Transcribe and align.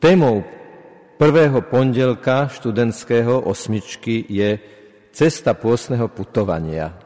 Témou 0.00 0.40
prvého 1.20 1.60
pondelka 1.60 2.48
študentského 2.48 3.44
osmičky 3.44 4.24
je 4.32 4.56
cesta 5.12 5.52
pôstneho 5.52 6.08
putovania. 6.08 6.96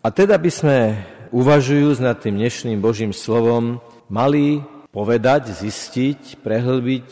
A 0.00 0.08
teda 0.08 0.40
by 0.40 0.48
sme, 0.48 1.04
uvažujúc 1.36 2.00
nad 2.00 2.16
tým 2.16 2.40
dnešným 2.40 2.80
Božím 2.80 3.12
slovom, 3.12 3.76
mali 4.08 4.64
povedať, 4.88 5.52
zistiť, 5.52 6.40
prehlbiť 6.40 7.08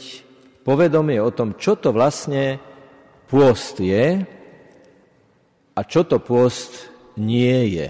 povedomie 0.65 1.21
o 1.21 1.29
tom, 1.29 1.61
čo 1.61 1.77
to 1.77 1.93
vlastne 1.93 2.57
pôst 3.29 3.85
je 3.85 4.25
a 5.77 5.81
čo 5.85 6.09
to 6.09 6.25
pôst 6.25 6.89
nie 7.21 7.77
je. 7.77 7.89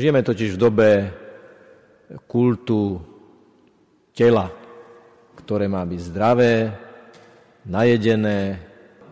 Žijeme 0.00 0.24
totiž 0.24 0.56
v 0.56 0.62
dobe 0.64 0.90
kultu 2.24 3.04
tela, 4.16 4.61
ktoré 5.42 5.66
má 5.66 5.82
byť 5.82 6.00
zdravé, 6.00 6.54
najedené, 7.66 8.58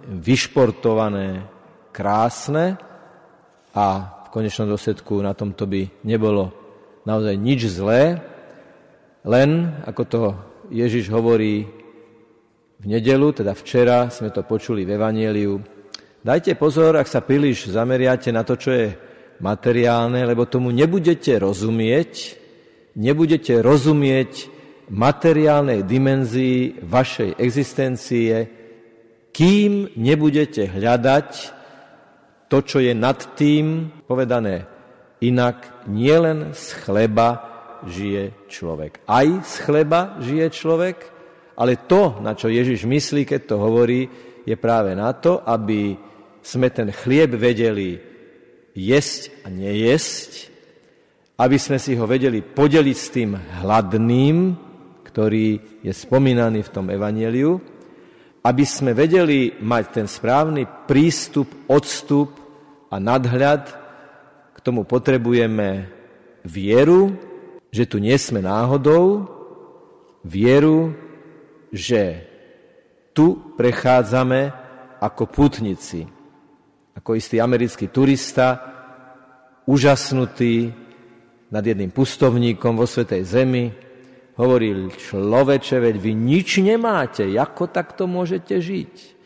vyšportované, 0.07 1.47
krásne 1.91 2.79
a 3.75 3.87
v 4.27 4.29
konečnom 4.31 4.71
dôsledku 4.71 5.19
na 5.23 5.35
tomto 5.35 5.67
by 5.67 5.91
nebolo 6.07 6.55
naozaj 7.03 7.35
nič 7.35 7.67
zlé, 7.67 8.23
len, 9.27 9.75
ako 9.85 10.03
to 10.07 10.23
Ježiš 10.71 11.11
hovorí 11.13 11.67
v 12.81 12.85
nedelu, 12.87 13.37
teda 13.37 13.53
včera 13.53 14.09
sme 14.09 14.33
to 14.33 14.47
počuli 14.47 14.87
v 14.89 14.97
Evangeliu, 14.97 15.61
dajte 16.25 16.57
pozor, 16.57 16.97
ak 16.97 17.11
sa 17.11 17.21
príliš 17.21 17.69
zameriate 17.69 18.33
na 18.33 18.47
to, 18.47 18.57
čo 18.57 18.71
je 18.73 18.89
materiálne, 19.45 20.25
lebo 20.25 20.49
tomu 20.49 20.73
nebudete 20.73 21.37
rozumieť, 21.37 22.39
nebudete 22.97 23.61
rozumieť 23.61 24.60
materiálnej 24.91 25.87
dimenzii 25.87 26.83
vašej 26.83 27.39
existencie, 27.39 28.35
kým 29.31 29.95
nebudete 29.95 30.67
hľadať 30.67 31.29
to, 32.51 32.59
čo 32.67 32.83
je 32.83 32.91
nad 32.91 33.17
tým, 33.39 33.87
povedané 34.11 34.67
inak, 35.23 35.87
nielen 35.87 36.51
z 36.51 36.75
chleba 36.83 37.29
žije 37.87 38.51
človek. 38.51 39.07
Aj 39.07 39.27
z 39.47 39.55
chleba 39.63 40.19
žije 40.19 40.47
človek, 40.51 40.97
ale 41.55 41.87
to, 41.87 42.19
na 42.19 42.35
čo 42.35 42.51
Ježiš 42.51 42.85
myslí, 42.85 43.23
keď 43.23 43.41
to 43.47 43.57
hovorí, 43.63 44.11
je 44.43 44.57
práve 44.59 44.97
na 44.99 45.15
to, 45.15 45.39
aby 45.47 45.95
sme 46.43 46.73
ten 46.73 46.91
chlieb 46.91 47.37
vedeli 47.39 48.01
jesť 48.75 49.45
a 49.45 49.53
nejesť, 49.53 50.51
aby 51.39 51.57
sme 51.57 51.79
si 51.79 51.95
ho 51.95 52.05
vedeli 52.09 52.43
podeliť 52.43 52.97
s 52.97 53.09
tým 53.13 53.31
hladným, 53.37 54.70
ktorý 55.11 55.83
je 55.83 55.91
spomínaný 55.91 56.63
v 56.63 56.73
tom 56.73 56.87
evaneliu, 56.87 57.59
aby 58.47 58.65
sme 58.65 58.95
vedeli 58.95 59.59
mať 59.59 59.85
ten 59.91 60.07
správny 60.07 60.87
prístup, 60.87 61.51
odstup 61.67 62.31
a 62.89 62.97
nadhľad, 63.03 63.67
k 64.55 64.59
tomu 64.63 64.87
potrebujeme 64.87 65.91
vieru, 66.47 67.19
že 67.75 67.91
tu 67.91 67.99
nie 67.99 68.15
sme 68.15 68.39
náhodou, 68.41 69.27
vieru, 70.23 70.95
že 71.75 72.25
tu 73.11 73.57
prechádzame 73.59 74.53
ako 75.01 75.27
putnici, 75.27 76.07
ako 76.95 77.17
istý 77.17 77.43
americký 77.43 77.89
turista, 77.89 78.63
úžasnutý 79.65 80.71
nad 81.51 81.65
jedným 81.67 81.91
pustovníkom 81.91 82.79
vo 82.79 82.87
Svetej 82.87 83.23
Zemi, 83.27 83.90
Hovoril, 84.41 84.89
človeče, 84.89 85.77
veď 85.85 85.97
vy 86.01 86.13
nič 86.17 86.65
nemáte, 86.65 87.29
ako 87.29 87.69
takto 87.69 88.09
môžete 88.09 88.57
žiť? 88.57 89.21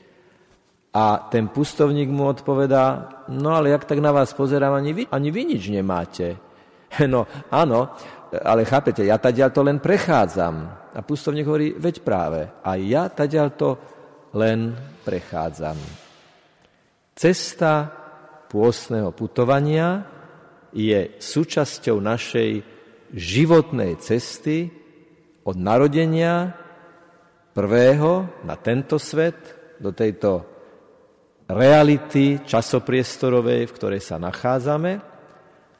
A 0.91 1.31
ten 1.31 1.47
pustovník 1.47 2.11
mu 2.11 2.27
odpovedá, 2.27 3.23
no 3.31 3.55
ale 3.55 3.71
jak 3.71 3.87
tak 3.87 4.03
na 4.03 4.11
vás 4.11 4.35
pozerám, 4.35 4.75
ani 4.75 4.91
vy, 4.91 5.03
ani 5.07 5.31
vy 5.31 5.43
nič 5.55 5.71
nemáte. 5.71 6.35
No 7.11 7.27
áno, 7.51 7.91
ale 8.31 8.63
chápete, 8.63 9.03
ja 9.03 9.19
tadiaľ 9.19 9.51
to 9.51 9.67
len 9.67 9.83
prechádzam. 9.83 10.55
A 10.95 11.03
pustovník 11.03 11.43
hovorí, 11.43 11.75
veď 11.75 12.07
práve, 12.07 12.47
a 12.63 12.79
ja 12.79 13.11
tadiaľ 13.11 13.49
to 13.59 13.71
len 14.39 14.79
prechádzam. 15.03 15.75
Cesta 17.19 17.91
pôstneho 18.47 19.11
putovania 19.11 20.07
je 20.71 21.19
súčasťou 21.19 21.99
našej 21.99 22.51
životnej 23.11 23.99
cesty, 23.99 24.84
od 25.45 25.57
narodenia 25.61 26.57
prvého 27.55 28.43
na 28.43 28.57
tento 28.57 28.97
svet, 28.99 29.63
do 29.79 29.93
tejto 29.93 30.43
reality 31.51 32.41
časopriestorovej, 32.41 33.69
v 33.69 33.75
ktorej 33.77 34.01
sa 34.01 34.17
nachádzame. 34.17 34.93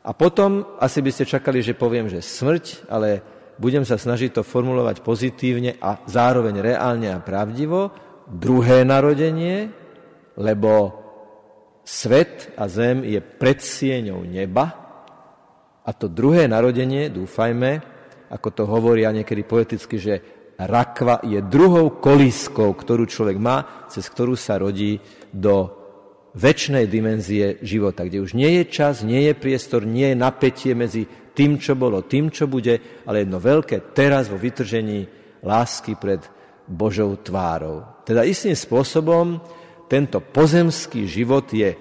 A 0.05 0.11
potom 0.13 0.77
asi 0.77 1.01
by 1.01 1.11
ste 1.11 1.25
čakali, 1.25 1.65
že 1.65 1.73
poviem, 1.73 2.13
že 2.13 2.21
smrť, 2.21 2.91
ale 2.93 3.25
budem 3.57 3.87
sa 3.87 3.97
snažiť 3.97 4.37
to 4.37 4.43
formulovať 4.45 5.01
pozitívne 5.01 5.81
a 5.81 6.05
zároveň 6.05 6.61
reálne 6.61 7.09
a 7.09 7.23
pravdivo. 7.25 7.95
Druhé 8.29 8.85
narodenie, 8.85 9.73
lebo 10.37 11.01
svet 11.85 12.53
a 12.61 12.69
zem 12.69 13.05
je 13.05 13.21
predsieňou 13.21 14.25
neba 14.29 14.85
a 15.85 15.91
to 15.93 16.09
druhé 16.09 16.49
narodenie, 16.49 17.13
dúfajme, 17.13 17.94
ako 18.31 18.49
to 18.53 18.63
hovoria 18.65 19.13
niekedy 19.13 19.43
poeticky, 19.45 19.97
že 20.01 20.15
rakva 20.59 21.21
je 21.27 21.43
druhou 21.43 21.99
kolískou, 21.99 22.73
ktorú 22.73 23.05
človek 23.11 23.37
má, 23.39 23.87
cez 23.91 24.07
ktorú 24.07 24.39
sa 24.39 24.59
rodí 24.59 25.03
do 25.35 25.85
väčšnej 26.35 26.91
dimenzie 26.91 27.63
života, 27.63 28.03
kde 28.03 28.23
už 28.23 28.35
nie 28.35 28.63
je 28.63 28.65
čas, 28.67 29.07
nie 29.07 29.31
je 29.31 29.35
priestor, 29.39 29.87
nie 29.87 30.15
je 30.15 30.17
napätie 30.19 30.75
medzi 30.75 31.07
tým, 31.35 31.59
čo 31.59 31.79
bolo, 31.79 32.07
tým, 32.07 32.31
čo 32.31 32.51
bude, 32.51 33.03
ale 33.07 33.23
jedno 33.23 33.39
veľké 33.39 33.95
teraz 33.95 34.31
vo 34.31 34.39
vytržení 34.39 35.07
lásky 35.43 35.95
pred 35.99 36.23
Božou 36.67 37.15
tvárou. 37.23 38.03
Teda 38.03 38.27
istým 38.27 38.55
spôsobom 38.55 39.39
tento 39.87 40.19
pozemský 40.19 41.07
život 41.07 41.47
je 41.55 41.77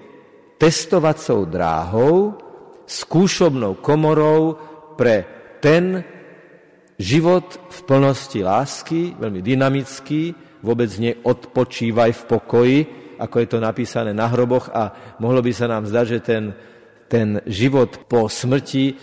testovacou 0.58 1.46
dráhou, 1.50 2.38
skúšobnou 2.84 3.80
komorou 3.80 4.54
pre 4.94 5.26
ten 5.58 6.04
Život 6.94 7.74
v 7.74 7.80
plnosti 7.90 8.38
lásky, 8.38 9.18
veľmi 9.18 9.42
dynamický, 9.42 10.30
vôbec 10.62 10.88
neodpočívaj 10.94 12.10
v 12.14 12.22
pokoji, 12.30 12.78
ako 13.18 13.36
je 13.42 13.48
to 13.50 13.58
napísané 13.58 14.10
na 14.14 14.30
hroboch 14.30 14.70
a 14.70 15.16
mohlo 15.18 15.42
by 15.42 15.50
sa 15.50 15.66
nám 15.66 15.90
zdať, 15.90 16.06
že 16.06 16.18
ten, 16.22 16.44
ten 17.10 17.28
život 17.50 18.06
po 18.06 18.30
smrti 18.30 18.94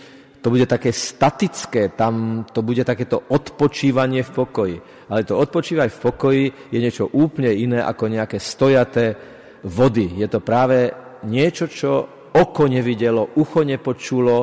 to 0.42 0.50
bude 0.50 0.66
také 0.66 0.90
statické, 0.90 1.94
tam 1.94 2.42
to 2.50 2.66
bude 2.66 2.82
takéto 2.82 3.30
odpočívanie 3.30 4.26
v 4.26 4.34
pokoji. 4.34 4.76
Ale 5.06 5.22
to 5.22 5.38
odpočívať 5.38 5.88
v 5.92 6.02
pokoji 6.02 6.44
je 6.74 6.78
niečo 6.82 7.06
úplne 7.14 7.54
iné 7.54 7.78
ako 7.78 8.10
nejaké 8.10 8.42
stojaté 8.42 9.14
vody. 9.62 10.18
Je 10.18 10.26
to 10.26 10.42
práve 10.42 10.90
niečo, 11.30 11.70
čo 11.70 11.90
oko 12.34 12.66
nevidelo, 12.66 13.38
ucho 13.38 13.62
nepočulo, 13.62 14.36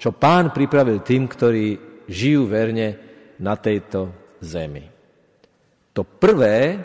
čo 0.00 0.16
pán 0.16 0.48
pripravil 0.48 1.04
tým, 1.04 1.28
ktorí 1.28 1.93
žijú 2.08 2.48
verne 2.48 2.98
na 3.40 3.56
tejto 3.58 4.12
zemi. 4.40 4.86
To 5.94 6.02
prvé, 6.02 6.82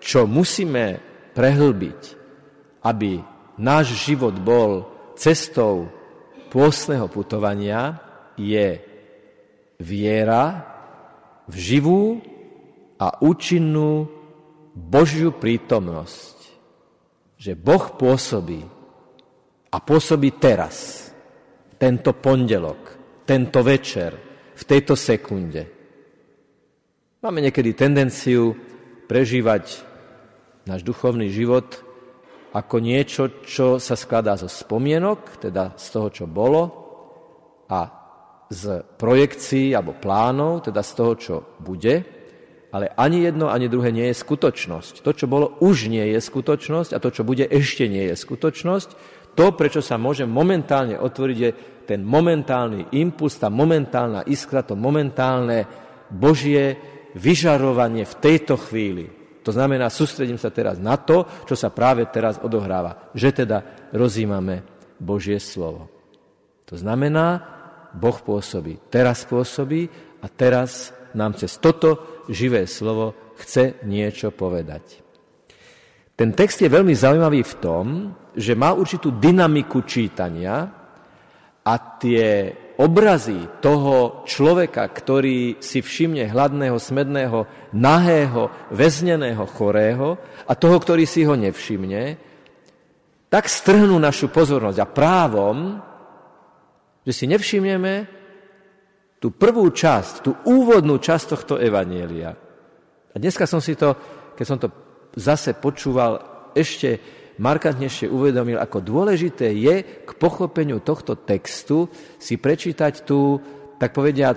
čo 0.00 0.28
musíme 0.28 1.00
prehlbiť, 1.32 2.00
aby 2.84 3.20
náš 3.60 3.96
život 3.96 4.36
bol 4.40 4.88
cestou 5.16 5.88
pôstneho 6.48 7.08
putovania, 7.08 8.00
je 8.40 8.80
viera 9.80 10.64
v 11.44 11.54
živú 11.56 12.04
a 13.00 13.20
účinnú 13.20 14.08
Božiu 14.76 15.32
prítomnosť. 15.32 16.36
Že 17.40 17.52
Boh 17.56 17.84
pôsobí 17.96 18.60
a 19.72 19.76
pôsobí 19.80 20.36
teraz, 20.36 21.08
tento 21.80 22.12
pondelok, 22.12 22.80
tento 23.24 23.64
večer, 23.64 24.29
v 24.60 24.62
tejto 24.68 24.92
sekunde. 24.92 25.64
Máme 27.24 27.40
niekedy 27.40 27.72
tendenciu 27.72 28.52
prežívať 29.08 29.80
náš 30.68 30.84
duchovný 30.84 31.32
život 31.32 31.80
ako 32.52 32.76
niečo, 32.82 33.40
čo 33.46 33.80
sa 33.80 33.96
skladá 33.96 34.36
zo 34.36 34.50
spomienok, 34.50 35.40
teda 35.40 35.78
z 35.80 35.86
toho, 35.88 36.08
čo 36.12 36.24
bolo, 36.28 36.62
a 37.70 37.80
z 38.50 38.82
projekcií 38.98 39.70
alebo 39.72 39.94
plánov, 39.94 40.66
teda 40.66 40.82
z 40.82 40.92
toho, 40.98 41.12
čo 41.14 41.34
bude, 41.62 42.02
ale 42.74 42.90
ani 42.98 43.22
jedno, 43.22 43.50
ani 43.50 43.70
druhé 43.70 43.94
nie 43.94 44.10
je 44.10 44.18
skutočnosť. 44.18 45.06
To, 45.06 45.10
čo 45.14 45.30
bolo, 45.30 45.58
už 45.62 45.86
nie 45.86 46.02
je 46.10 46.18
skutočnosť 46.18 46.90
a 46.94 47.02
to, 47.02 47.14
čo 47.14 47.22
bude, 47.22 47.46
ešte 47.46 47.86
nie 47.86 48.10
je 48.10 48.14
skutočnosť. 48.18 48.88
To, 49.38 49.54
prečo 49.54 49.78
sa 49.78 49.94
môže 49.94 50.26
momentálne 50.26 50.98
otvoriť, 50.98 51.38
je 51.38 51.50
ten 51.86 52.04
momentálny 52.04 52.94
impuls, 52.96 53.36
tá 53.36 53.52
momentálna 53.52 54.26
iskra, 54.26 54.64
to 54.64 54.78
momentálne 54.78 55.64
Božie 56.10 56.76
vyžarovanie 57.14 58.06
v 58.06 58.14
tejto 58.18 58.54
chvíli. 58.58 59.06
To 59.40 59.50
znamená, 59.50 59.88
sústredím 59.88 60.36
sa 60.36 60.52
teraz 60.52 60.76
na 60.76 61.00
to, 61.00 61.24
čo 61.48 61.56
sa 61.56 61.72
práve 61.72 62.06
teraz 62.12 62.36
odohráva. 62.38 63.10
Že 63.16 63.44
teda 63.44 63.58
rozímame 63.96 64.62
Božie 65.00 65.40
slovo. 65.40 65.88
To 66.68 66.76
znamená, 66.76 67.40
Boh 67.96 68.14
pôsobí, 68.14 68.78
teraz 68.92 69.26
pôsobí 69.26 69.90
a 70.22 70.26
teraz 70.30 70.94
nám 71.16 71.34
cez 71.34 71.58
toto 71.58 72.22
živé 72.30 72.70
slovo 72.70 73.34
chce 73.40 73.82
niečo 73.82 74.30
povedať. 74.30 75.02
Ten 76.14 76.36
text 76.36 76.60
je 76.60 76.68
veľmi 76.68 76.92
zaujímavý 76.92 77.40
v 77.42 77.54
tom, 77.58 77.86
že 78.36 78.52
má 78.52 78.76
určitú 78.76 79.16
dynamiku 79.16 79.82
čítania 79.88 80.79
a 81.64 81.74
tie 82.00 82.56
obrazy 82.80 83.60
toho 83.60 84.24
človeka, 84.24 84.88
ktorý 84.88 85.60
si 85.60 85.84
všimne 85.84 86.32
hladného, 86.32 86.80
smedného, 86.80 87.38
nahého, 87.76 88.48
väzneného, 88.72 89.44
chorého 89.44 90.16
a 90.48 90.52
toho, 90.56 90.80
ktorý 90.80 91.04
si 91.04 91.28
ho 91.28 91.36
nevšimne, 91.36 92.16
tak 93.28 93.46
strhnú 93.46 93.94
našu 94.00 94.32
pozornosť 94.32 94.78
a 94.80 94.90
právom, 94.90 95.56
že 97.04 97.12
si 97.12 97.24
nevšimneme 97.28 98.08
tú 99.20 99.36
prvú 99.36 99.68
časť, 99.68 100.12
tú 100.24 100.32
úvodnú 100.48 100.96
časť 100.96 101.24
tohto 101.36 101.54
evanielia. 101.60 102.32
A 103.12 103.16
dneska 103.20 103.44
som 103.44 103.60
si 103.60 103.76
to, 103.76 103.92
keď 104.32 104.44
som 104.48 104.56
to 104.56 104.72
zase 105.12 105.52
počúval, 105.60 106.24
ešte 106.56 107.19
markantnejšie 107.40 108.12
uvedomil, 108.12 108.60
ako 108.60 108.84
dôležité 108.84 109.48
je 109.56 110.04
k 110.04 110.10
pochopeniu 110.20 110.84
tohto 110.84 111.16
textu 111.16 111.88
si 112.20 112.36
prečítať 112.36 113.08
tú, 113.08 113.40
tak 113.80 113.96
povediac, 113.96 114.36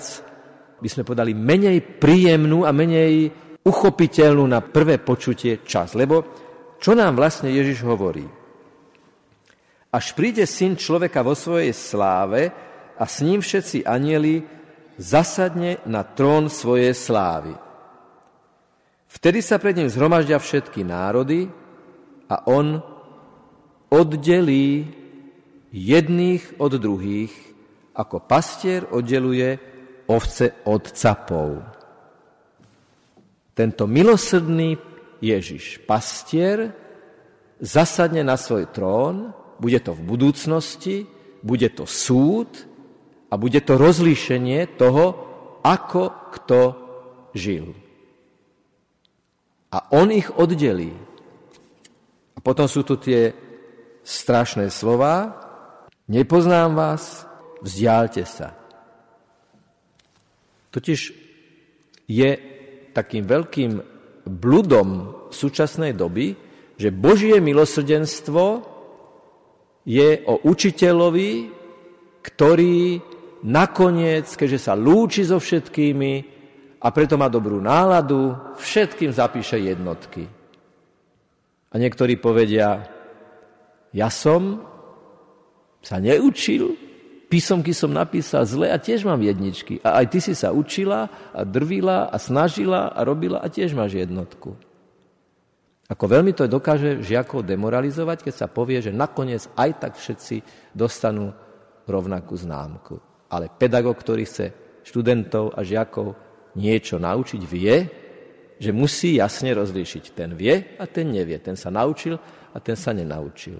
by 0.80 0.88
sme 0.88 1.04
povedali, 1.04 1.36
menej 1.36 2.00
príjemnú 2.00 2.64
a 2.64 2.72
menej 2.72 3.28
uchopiteľnú 3.64 4.44
na 4.48 4.64
prvé 4.64 5.04
počutie 5.04 5.60
čas. 5.68 6.00
Lebo 6.00 6.24
čo 6.80 6.96
nám 6.96 7.20
vlastne 7.20 7.52
Ježiš 7.52 7.84
hovorí? 7.84 8.24
Až 9.94 10.16
príde 10.18 10.48
syn 10.48 10.80
človeka 10.80 11.22
vo 11.22 11.36
svojej 11.36 11.76
sláve 11.76 12.50
a 12.98 13.04
s 13.04 13.22
ním 13.22 13.44
všetci 13.44 13.86
anieli 13.86 14.42
zasadne 14.96 15.84
na 15.86 16.08
trón 16.08 16.48
svojej 16.48 16.96
slávy. 16.96 17.54
Vtedy 19.14 19.46
sa 19.46 19.62
pred 19.62 19.78
ním 19.78 19.92
zhromaždia 19.92 20.42
všetky 20.42 20.82
národy 20.82 21.46
a 22.26 22.50
on 22.50 22.82
oddelí 23.94 24.90
jedných 25.70 26.58
od 26.58 26.74
druhých, 26.82 27.34
ako 27.94 28.26
pastier 28.26 28.90
oddeluje 28.90 29.62
ovce 30.10 30.66
od 30.66 30.84
capov. 30.98 31.62
Tento 33.54 33.86
milosrdný 33.86 34.74
Ježiš, 35.22 35.86
pastier, 35.86 36.74
zasadne 37.62 38.26
na 38.26 38.34
svoj 38.34 38.66
trón, 38.74 39.30
bude 39.62 39.78
to 39.78 39.94
v 39.94 40.02
budúcnosti, 40.02 41.06
bude 41.46 41.70
to 41.70 41.86
súd 41.86 42.50
a 43.30 43.38
bude 43.38 43.62
to 43.62 43.78
rozlíšenie 43.78 44.74
toho, 44.74 45.06
ako 45.62 46.34
kto 46.34 46.62
žil. 47.38 47.72
A 49.70 49.78
on 49.94 50.10
ich 50.10 50.28
oddelí. 50.34 50.92
A 52.34 52.40
potom 52.42 52.66
sú 52.66 52.82
tu 52.82 52.98
tie 52.98 53.43
strašné 54.04 54.68
slova, 54.68 55.32
nepoznám 56.12 56.76
vás, 56.76 57.24
vzdialte 57.64 58.28
sa. 58.28 58.52
Totiž 60.70 61.00
je 62.08 62.30
takým 62.92 63.24
veľkým 63.24 63.72
bludom 64.28 65.16
súčasnej 65.32 65.96
doby, 65.96 66.36
že 66.78 66.92
Božie 66.92 67.40
milosrdenstvo 67.40 68.46
je 69.84 70.24
o 70.28 70.44
učiteľovi, 70.44 71.32
ktorý 72.24 73.00
nakoniec, 73.44 74.28
keďže 74.32 74.72
sa 74.72 74.74
lúči 74.74 75.28
so 75.28 75.40
všetkými 75.40 76.14
a 76.80 76.88
preto 76.92 77.20
má 77.20 77.28
dobrú 77.28 77.60
náladu, 77.60 78.56
všetkým 78.60 79.12
zapíše 79.12 79.60
jednotky. 79.60 80.28
A 81.74 81.76
niektorí 81.76 82.16
povedia, 82.22 82.86
ja 83.94 84.10
som 84.10 84.66
sa 85.86 86.02
neučil, 86.02 86.74
písomky 87.30 87.72
som 87.72 87.94
napísal 87.94 88.46
zle 88.50 88.68
a 88.74 88.82
tiež 88.82 89.06
mám 89.06 89.22
jedničky. 89.22 89.78
A 89.86 90.02
aj 90.02 90.06
ty 90.10 90.20
si 90.22 90.34
sa 90.34 90.50
učila 90.50 91.32
a 91.34 91.42
drvila 91.46 92.10
a 92.10 92.18
snažila 92.18 92.90
a 92.90 93.00
robila 93.06 93.40
a 93.42 93.48
tiež 93.48 93.78
máš 93.78 94.02
jednotku. 94.02 94.58
Ako 95.94 96.06
veľmi 96.10 96.34
to 96.34 96.50
dokáže 96.50 97.04
žiakov 97.06 97.46
demoralizovať, 97.46 98.26
keď 98.26 98.34
sa 98.34 98.48
povie, 98.50 98.82
že 98.82 98.96
nakoniec 98.96 99.46
aj 99.54 99.70
tak 99.78 99.94
všetci 100.00 100.42
dostanú 100.74 101.36
rovnakú 101.86 102.34
známku. 102.34 102.98
Ale 103.30 103.52
pedagóg, 103.52 104.00
ktorý 104.00 104.24
chce 104.26 104.46
študentov 104.88 105.54
a 105.54 105.62
žiakov 105.62 106.16
niečo 106.56 106.98
naučiť, 106.98 107.42
vie, 107.44 107.76
že 108.64 108.72
musí 108.72 109.20
jasne 109.20 109.52
rozlíšiť. 109.52 110.16
Ten 110.16 110.40
vie 110.40 110.80
a 110.80 110.88
ten 110.88 111.12
nevie. 111.12 111.36
Ten 111.44 111.60
sa 111.60 111.68
naučil 111.68 112.16
a 112.54 112.58
ten 112.64 112.80
sa 112.80 112.96
nenaučil. 112.96 113.60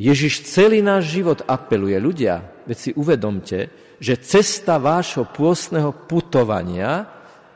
Ježiš 0.00 0.48
celý 0.48 0.80
náš 0.80 1.12
život 1.12 1.44
apeluje. 1.44 2.00
Ľudia, 2.00 2.64
veď 2.64 2.76
si 2.80 2.90
uvedomte, 2.96 3.68
že 4.00 4.16
cesta 4.16 4.80
vášho 4.80 5.28
pôstneho 5.28 5.92
putovania 5.92 7.04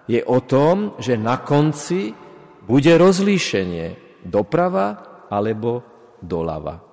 je 0.05 0.21
o 0.21 0.45
tom, 0.45 0.93
že 1.01 1.17
na 1.17 1.41
konci 1.41 2.13
bude 2.69 2.93
rozlíšenie 3.01 4.21
doprava 4.29 5.25
alebo 5.33 5.81
doľava. 6.21 6.85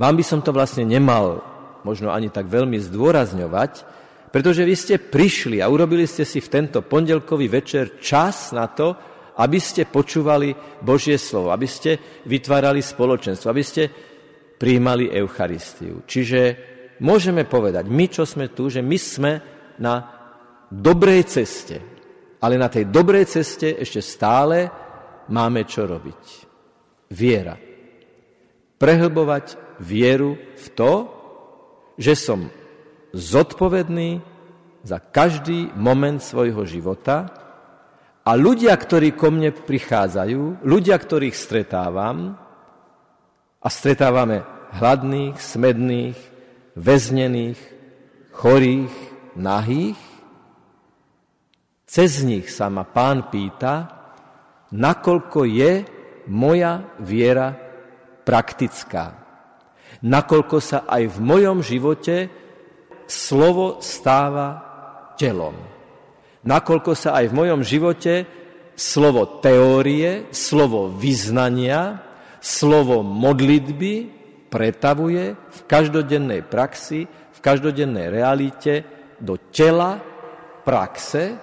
Vám 0.00 0.14
by 0.16 0.24
som 0.24 0.40
to 0.40 0.56
vlastne 0.56 0.88
nemal 0.88 1.44
možno 1.84 2.08
ani 2.08 2.32
tak 2.32 2.48
veľmi 2.48 2.80
zdôrazňovať, 2.80 3.84
pretože 4.32 4.64
vy 4.64 4.74
ste 4.76 4.96
prišli 4.96 5.60
a 5.60 5.68
urobili 5.68 6.08
ste 6.08 6.24
si 6.24 6.40
v 6.40 6.48
tento 6.48 6.80
pondelkový 6.80 7.52
večer 7.52 8.00
čas 8.00 8.56
na 8.56 8.64
to, 8.64 8.96
aby 9.36 9.58
ste 9.62 9.86
počúvali 9.86 10.54
Božie 10.82 11.20
slovo, 11.20 11.54
aby 11.54 11.68
ste 11.68 12.22
vytvárali 12.26 12.82
spoločenstvo, 12.82 13.46
aby 13.50 13.64
ste 13.64 13.82
príjmali 14.60 15.08
Eucharistiu. 15.08 16.04
Čiže 16.04 16.40
môžeme 17.00 17.48
povedať, 17.48 17.88
my, 17.88 18.06
čo 18.10 18.28
sme 18.28 18.52
tu, 18.52 18.68
že 18.68 18.84
my 18.84 18.98
sme 19.00 19.32
na 19.80 19.94
dobrej 20.68 21.26
ceste. 21.26 21.76
Ale 22.40 22.56
na 22.56 22.68
tej 22.68 22.88
dobrej 22.88 23.28
ceste 23.28 23.76
ešte 23.76 24.00
stále 24.00 24.68
máme 25.28 25.64
čo 25.64 25.84
robiť. 25.84 26.22
Viera. 27.12 27.56
Prehlbovať 28.80 29.78
vieru 29.80 30.36
v 30.36 30.66
to, 30.72 30.92
že 32.00 32.16
som 32.16 32.48
zodpovedný 33.12 34.24
za 34.80 34.96
každý 34.96 35.68
moment 35.76 36.20
svojho 36.20 36.64
života 36.64 37.28
a 38.20 38.30
ľudia, 38.36 38.76
ktorí 38.76 39.16
ko 39.16 39.32
mne 39.32 39.50
prichádzajú, 39.54 40.64
ľudia, 40.64 40.96
ktorých 41.00 41.36
stretávam, 41.36 42.36
a 43.60 43.68
stretávame 43.68 44.40
hladných, 44.80 45.36
smedných, 45.36 46.18
väznených, 46.76 47.60
chorých, 48.32 48.94
nahých, 49.36 50.00
cez 51.84 52.24
nich 52.24 52.48
sa 52.48 52.72
ma 52.72 52.88
pán 52.88 53.28
pýta, 53.28 53.88
nakoľko 54.72 55.40
je 55.44 55.72
moja 56.32 56.80
viera 57.02 57.52
praktická. 58.24 59.18
Nakoľko 60.00 60.56
sa 60.62 60.88
aj 60.88 61.02
v 61.12 61.18
mojom 61.20 61.58
živote 61.60 62.16
slovo 63.04 63.82
stáva 63.82 64.62
telom 65.18 65.79
nakoľko 66.44 66.92
sa 66.96 67.20
aj 67.20 67.30
v 67.30 67.36
mojom 67.36 67.60
živote 67.64 68.24
slovo 68.80 69.40
teórie, 69.44 70.32
slovo 70.32 70.88
vyznania, 70.88 72.00
slovo 72.40 73.04
modlitby 73.04 74.08
pretavuje 74.48 75.36
v 75.36 75.60
každodennej 75.68 76.40
praxi, 76.48 77.04
v 77.08 77.38
každodennej 77.38 78.08
realite 78.08 78.84
do 79.20 79.36
tela 79.52 80.00
praxe, 80.64 81.36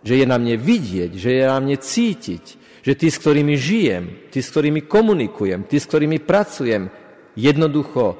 že 0.00 0.22
je 0.22 0.26
na 0.26 0.40
mne 0.40 0.56
vidieť, 0.56 1.12
že 1.12 1.30
je 1.36 1.44
na 1.44 1.58
mne 1.60 1.76
cítiť, 1.76 2.44
že 2.80 2.92
tí, 2.94 3.08
s 3.10 3.20
ktorými 3.20 3.54
žijem, 3.58 4.04
tí, 4.32 4.40
s 4.40 4.48
ktorými 4.48 4.86
komunikujem, 4.86 5.66
tí, 5.68 5.76
s 5.76 5.88
ktorými 5.90 6.22
pracujem, 6.22 6.88
jednoducho 7.36 8.16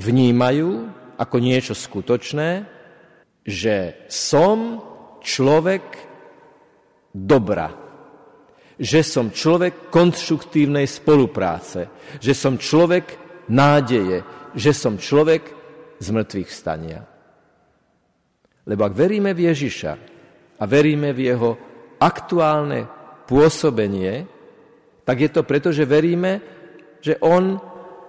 vnímajú 0.00 0.88
ako 1.20 1.36
niečo 1.38 1.74
skutočné, 1.76 2.64
že 3.44 4.06
som 4.08 4.80
človek 5.24 5.84
dobra. 7.10 7.72
Že 8.76 9.00
som 9.00 9.26
človek 9.32 9.88
konštruktívnej 9.88 10.84
spolupráce. 10.84 11.88
Že 12.20 12.32
som 12.36 12.54
človek 12.60 13.06
nádeje. 13.48 14.20
Že 14.52 14.72
som 14.76 14.94
človek 15.00 15.42
z 15.96 16.08
mŕtvych 16.12 16.48
vstania. 16.52 17.00
Lebo 18.68 18.84
ak 18.84 18.92
veríme 18.92 19.32
v 19.32 19.48
Ježiša, 19.48 20.14
a 20.58 20.64
veríme 20.64 21.10
v 21.10 21.20
jeho 21.34 21.50
aktuálne 21.98 22.86
pôsobenie, 23.26 24.26
tak 25.04 25.16
je 25.20 25.30
to 25.32 25.42
preto, 25.42 25.68
že 25.74 25.88
veríme, 25.88 26.40
že 27.04 27.18
on 27.20 27.58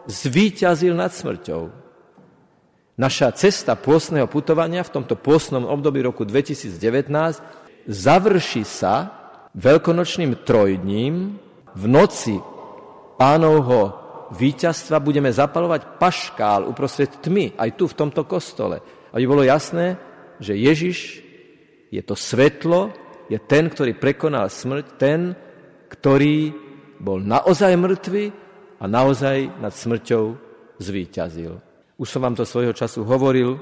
zvíťazil 0.08 0.96
nad 0.96 1.12
smrťou. 1.12 1.85
Naša 2.96 3.36
cesta 3.36 3.76
pôstneho 3.76 4.24
putovania 4.32 4.80
v 4.80 4.94
tomto 4.96 5.20
pôstnom 5.20 5.68
období 5.68 6.00
roku 6.00 6.24
2019 6.24 6.80
završí 7.92 8.64
sa 8.64 9.12
veľkonočným 9.52 10.48
trojdním. 10.48 11.36
V 11.76 11.84
noci 11.92 12.40
pánovho 13.20 13.92
víťazstva 14.32 15.04
budeme 15.04 15.28
zapalovať 15.28 16.00
paškál 16.00 16.72
uprostred 16.72 17.12
tmy, 17.20 17.52
aj 17.60 17.76
tu 17.76 17.92
v 17.92 17.98
tomto 18.00 18.24
kostole. 18.24 18.80
Aby 19.12 19.24
bolo 19.28 19.44
jasné, 19.44 20.00
že 20.40 20.56
Ježiš 20.56 21.20
je 21.92 22.00
to 22.00 22.16
svetlo, 22.16 22.96
je 23.28 23.36
ten, 23.44 23.68
ktorý 23.68 23.92
prekonal 24.00 24.48
smrť, 24.48 24.86
ten, 24.96 25.36
ktorý 25.92 26.56
bol 27.04 27.20
naozaj 27.20 27.76
mŕtvy 27.76 28.26
a 28.80 28.86
naozaj 28.88 29.52
nad 29.60 29.76
smrťou 29.76 30.24
zvíťazil. 30.80 31.75
Už 31.96 32.08
som 32.12 32.24
vám 32.24 32.36
to 32.36 32.44
svojho 32.44 32.76
času 32.76 33.08
hovoril, 33.08 33.56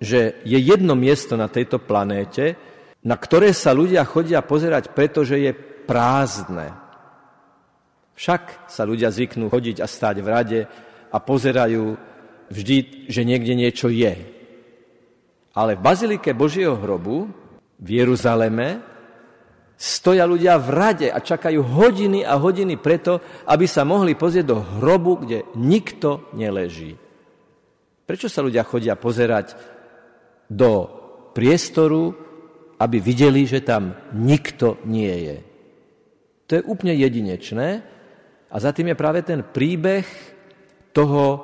že 0.00 0.40
je 0.44 0.58
jedno 0.60 0.92
miesto 0.92 1.36
na 1.36 1.48
tejto 1.48 1.80
planéte, 1.80 2.56
na 3.04 3.16
ktoré 3.16 3.56
sa 3.56 3.72
ľudia 3.72 4.04
chodia 4.04 4.44
pozerať, 4.44 4.92
pretože 4.92 5.40
je 5.40 5.52
prázdne. 5.88 6.76
Však 8.12 8.68
sa 8.68 8.84
ľudia 8.84 9.08
zvyknú 9.08 9.48
chodiť 9.48 9.80
a 9.80 9.88
stáť 9.88 10.16
v 10.20 10.28
rade 10.28 10.60
a 11.08 11.16
pozerajú 11.16 11.96
vždy, 12.52 13.08
že 13.08 13.24
niekde 13.24 13.56
niečo 13.56 13.88
je. 13.88 14.12
Ale 15.56 15.80
v 15.80 15.84
Bazilike 15.84 16.36
Božieho 16.36 16.76
hrobu 16.76 17.32
v 17.80 17.88
Jeruzaleme 17.88 18.84
stoja 19.80 20.28
ľudia 20.28 20.60
v 20.60 20.68
rade 20.68 21.08
a 21.08 21.16
čakajú 21.24 21.64
hodiny 21.64 22.20
a 22.20 22.36
hodiny 22.36 22.76
preto, 22.76 23.24
aby 23.48 23.64
sa 23.64 23.88
mohli 23.88 24.12
pozrieť 24.12 24.44
do 24.44 24.60
hrobu, 24.60 25.24
kde 25.24 25.48
nikto 25.56 26.28
neleží. 26.36 27.00
Prečo 28.10 28.26
sa 28.26 28.42
ľudia 28.42 28.66
chodia 28.66 28.98
pozerať 28.98 29.54
do 30.50 30.90
priestoru, 31.30 32.10
aby 32.74 32.98
videli, 32.98 33.46
že 33.46 33.62
tam 33.62 33.94
nikto 34.18 34.82
nie 34.82 35.14
je? 35.30 35.38
To 36.50 36.58
je 36.58 36.66
úplne 36.66 36.90
jedinečné 36.98 37.86
a 38.50 38.56
za 38.58 38.74
tým 38.74 38.90
je 38.90 38.98
práve 38.98 39.22
ten 39.22 39.46
príbeh 39.46 40.02
toho, 40.90 41.38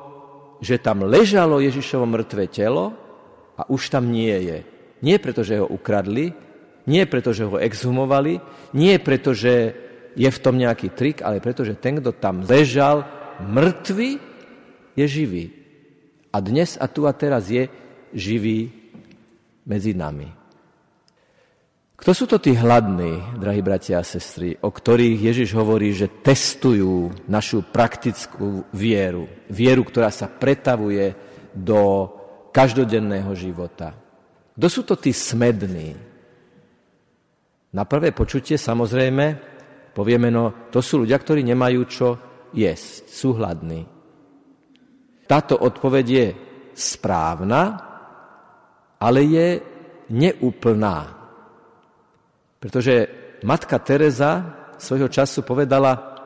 že 0.59 0.83
tam 0.83 1.07
ležalo 1.07 1.63
Ježišovo 1.63 2.03
mŕtve 2.03 2.51
telo 2.51 2.99
a 3.55 3.63
už 3.71 3.87
tam 3.87 4.11
nie 4.11 4.35
je. 4.35 4.59
Nie 5.07 5.23
preto, 5.23 5.47
že 5.47 5.63
ho 5.63 5.71
ukradli, 5.71 6.35
nie 6.91 7.07
preto, 7.07 7.31
že 7.31 7.47
ho 7.47 7.63
exhumovali, 7.63 8.43
nie 8.75 8.99
preto, 8.99 9.39
že 9.39 9.71
je 10.19 10.27
v 10.27 10.43
tom 10.43 10.59
nejaký 10.59 10.91
trik, 10.99 11.23
ale 11.23 11.39
preto, 11.39 11.63
že 11.63 11.79
ten, 11.79 12.03
kto 12.03 12.11
tam 12.11 12.43
ležal 12.43 13.07
mŕtvy, 13.39 14.19
je 14.99 15.07
živý. 15.07 15.66
A 16.37 16.45
dnes 16.45 16.77
a 16.77 16.85
tu 16.85 17.09
a 17.09 17.17
teraz 17.17 17.49
je 17.49 17.65
živý 18.13 18.69
medzi 19.65 19.97
nami. 19.97 20.29
Kto 21.97 22.13
sú 22.13 22.29
to 22.29 22.37
tí 22.37 22.53
hladní, 22.53 23.41
drahí 23.41 23.65
bratia 23.65 24.05
a 24.05 24.05
sestry, 24.05 24.53
o 24.61 24.69
ktorých 24.69 25.33
Ježiš 25.33 25.57
hovorí, 25.57 25.97
že 25.97 26.13
testujú 26.13 27.09
našu 27.25 27.65
praktickú 27.65 28.69
vieru. 28.69 29.25
Vieru, 29.49 29.81
ktorá 29.81 30.13
sa 30.13 30.29
pretavuje 30.29 31.17
do 31.57 32.13
každodenného 32.53 33.33
života. 33.33 33.97
Kto 34.61 34.69
sú 34.69 34.85
to 34.85 35.01
tí 35.01 35.17
smední? 35.17 35.97
Na 37.73 37.89
prvé 37.89 38.13
počutie 38.13 38.61
samozrejme 38.61 39.25
povieme, 39.97 40.29
no 40.29 40.69
to 40.69 40.85
sú 40.85 41.01
ľudia, 41.01 41.17
ktorí 41.17 41.41
nemajú 41.49 41.81
čo 41.89 42.09
jesť, 42.53 43.09
sú 43.09 43.33
hladní. 43.41 43.96
Táto 45.27 45.59
odpoveď 45.59 46.07
je 46.07 46.27
správna, 46.75 47.83
ale 49.03 49.21
je 49.27 49.49
neúplná. 50.11 51.13
Pretože 52.63 52.95
matka 53.43 53.77
Teresa 53.83 54.43
svojho 54.79 55.11
času 55.11 55.43
povedala 55.43 56.17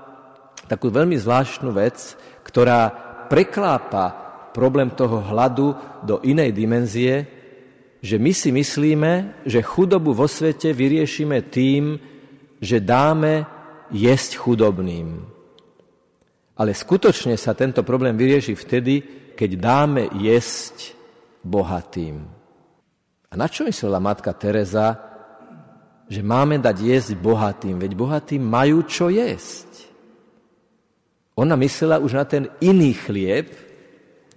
takú 0.69 0.93
veľmi 0.93 1.19
zvláštnu 1.19 1.75
vec, 1.75 2.15
ktorá 2.47 2.91
preklápa 3.27 4.31
problém 4.51 4.91
toho 4.95 5.23
hladu 5.23 5.75
do 6.03 6.23
inej 6.23 6.55
dimenzie, 6.55 7.27
že 8.01 8.17
my 8.17 8.33
si 8.33 8.51
myslíme, 8.51 9.45
že 9.45 9.61
chudobu 9.61 10.17
vo 10.17 10.27
svete 10.27 10.73
vyriešime 10.73 11.53
tým, 11.53 12.01
že 12.59 12.81
dáme 12.81 13.45
jesť 13.93 14.41
chudobným. 14.41 15.40
Ale 16.61 16.77
skutočne 16.77 17.41
sa 17.41 17.57
tento 17.57 17.81
problém 17.81 18.13
vyrieši 18.13 18.53
vtedy, 18.53 19.01
keď 19.33 19.51
dáme 19.57 20.13
jesť 20.21 20.93
bohatým. 21.41 22.21
A 23.31 23.33
na 23.33 23.49
čo 23.49 23.65
myslela 23.65 23.97
matka 23.97 24.37
Teresa, 24.37 25.01
že 26.05 26.21
máme 26.21 26.61
dať 26.61 26.77
jesť 26.85 27.17
bohatým? 27.17 27.81
Veď 27.81 27.97
bohatým 27.97 28.45
majú 28.45 28.85
čo 28.85 29.09
jesť. 29.09 29.89
Ona 31.41 31.57
myslela 31.57 31.97
už 31.97 32.13
na 32.13 32.29
ten 32.29 32.53
iný 32.61 32.93
chlieb, 32.93 33.57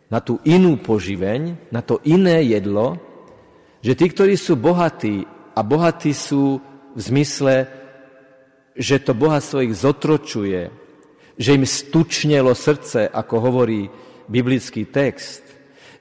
na 0.08 0.24
tú 0.24 0.40
inú 0.48 0.80
poživeň, 0.80 1.74
na 1.76 1.84
to 1.84 2.00
iné 2.08 2.40
jedlo, 2.48 2.96
že 3.84 4.00
tí, 4.00 4.08
ktorí 4.08 4.40
sú 4.40 4.56
bohatí, 4.56 5.28
a 5.54 5.60
bohatí 5.60 6.16
sú 6.16 6.64
v 6.96 7.00
zmysle, 7.04 7.68
že 8.80 9.04
to 9.04 9.12
bohatstvo 9.12 9.60
ich 9.68 9.76
zotročuje, 9.76 10.83
že 11.38 11.58
im 11.58 11.66
stučnelo 11.66 12.54
srdce, 12.54 13.10
ako 13.10 13.36
hovorí 13.42 13.90
biblický 14.30 14.86
text, 14.88 15.42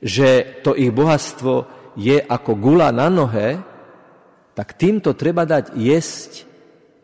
že 0.02 0.60
to 0.60 0.76
ich 0.76 0.92
bohatstvo 0.92 1.66
je 1.96 2.18
ako 2.20 2.52
gula 2.58 2.90
na 2.90 3.08
nohe, 3.08 3.60
tak 4.52 4.76
týmto 4.76 5.16
treba 5.16 5.48
dať 5.48 5.76
jesť 5.76 6.44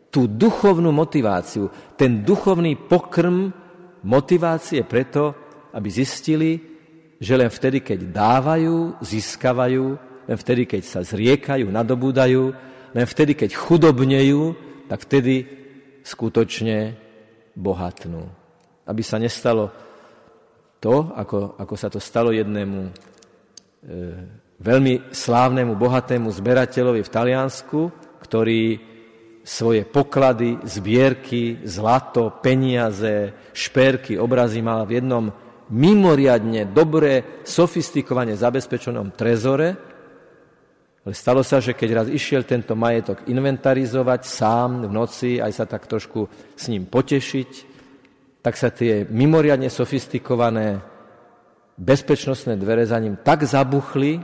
tú 0.09 0.25
duchovnú 0.25 0.89
motiváciu, 0.89 1.69
ten 1.97 2.21
duchovný 2.25 2.77
pokrm 2.77 3.53
motivácie 4.05 4.81
preto, 4.85 5.33
aby 5.73 5.89
zistili, 5.89 6.51
že 7.21 7.37
len 7.37 7.51
vtedy, 7.51 7.81
keď 7.83 8.09
dávajú, 8.09 8.97
získavajú, 9.01 9.85
len 10.29 10.37
vtedy, 10.37 10.65
keď 10.65 10.81
sa 10.85 11.01
zriekajú, 11.01 11.69
nadobúdajú, 11.69 12.43
len 12.93 13.05
vtedy, 13.05 13.37
keď 13.37 13.53
chudobnejú, 13.53 14.57
tak 14.89 15.05
vtedy 15.05 15.45
skutočne 16.01 16.97
bohatnú. 17.55 18.25
Aby 18.89 19.03
sa 19.05 19.21
nestalo 19.21 19.69
to, 20.79 21.11
ako, 21.13 21.59
ako 21.59 21.75
sa 21.75 21.91
to 21.91 21.99
stalo 21.99 22.31
jednému 22.31 22.79
e, 22.87 22.91
veľmi 24.59 25.11
slávnemu, 25.11 25.75
bohatému 25.75 26.31
zberateľovi 26.31 27.01
v 27.03 27.13
Taliansku, 27.13 27.79
ktorý 28.23 28.63
svoje 29.43 29.81
poklady, 29.87 30.61
zbierky, 30.67 31.65
zlato, 31.65 32.37
peniaze, 32.43 33.33
šperky, 33.55 34.19
obrazy 34.19 34.61
mal 34.61 34.85
v 34.85 35.01
jednom 35.01 35.25
mimoriadne 35.69 36.69
dobre, 36.69 37.41
sofistikovane 37.45 38.37
zabezpečenom 38.37 39.13
trezore, 39.13 39.88
ale 41.09 41.17
stalo 41.17 41.41
sa, 41.41 41.57
že 41.57 41.73
keď 41.73 41.89
raz 41.89 42.07
išiel 42.13 42.45
tento 42.45 42.77
majetok 42.77 43.25
inventarizovať 43.25 44.29
sám 44.29 44.85
v 44.85 44.93
noci, 44.93 45.41
aj 45.41 45.57
sa 45.57 45.65
tak 45.65 45.89
trošku 45.89 46.29
s 46.53 46.69
ním 46.69 46.85
potešiť, 46.85 47.49
tak 48.45 48.53
sa 48.53 48.69
tie 48.69 49.09
mimoriadne 49.09 49.73
sofistikované 49.73 50.77
bezpečnostné 51.81 52.61
dvere 52.61 52.85
za 52.85 53.01
ním 53.01 53.17
tak 53.17 53.41
zabuchli, 53.41 54.21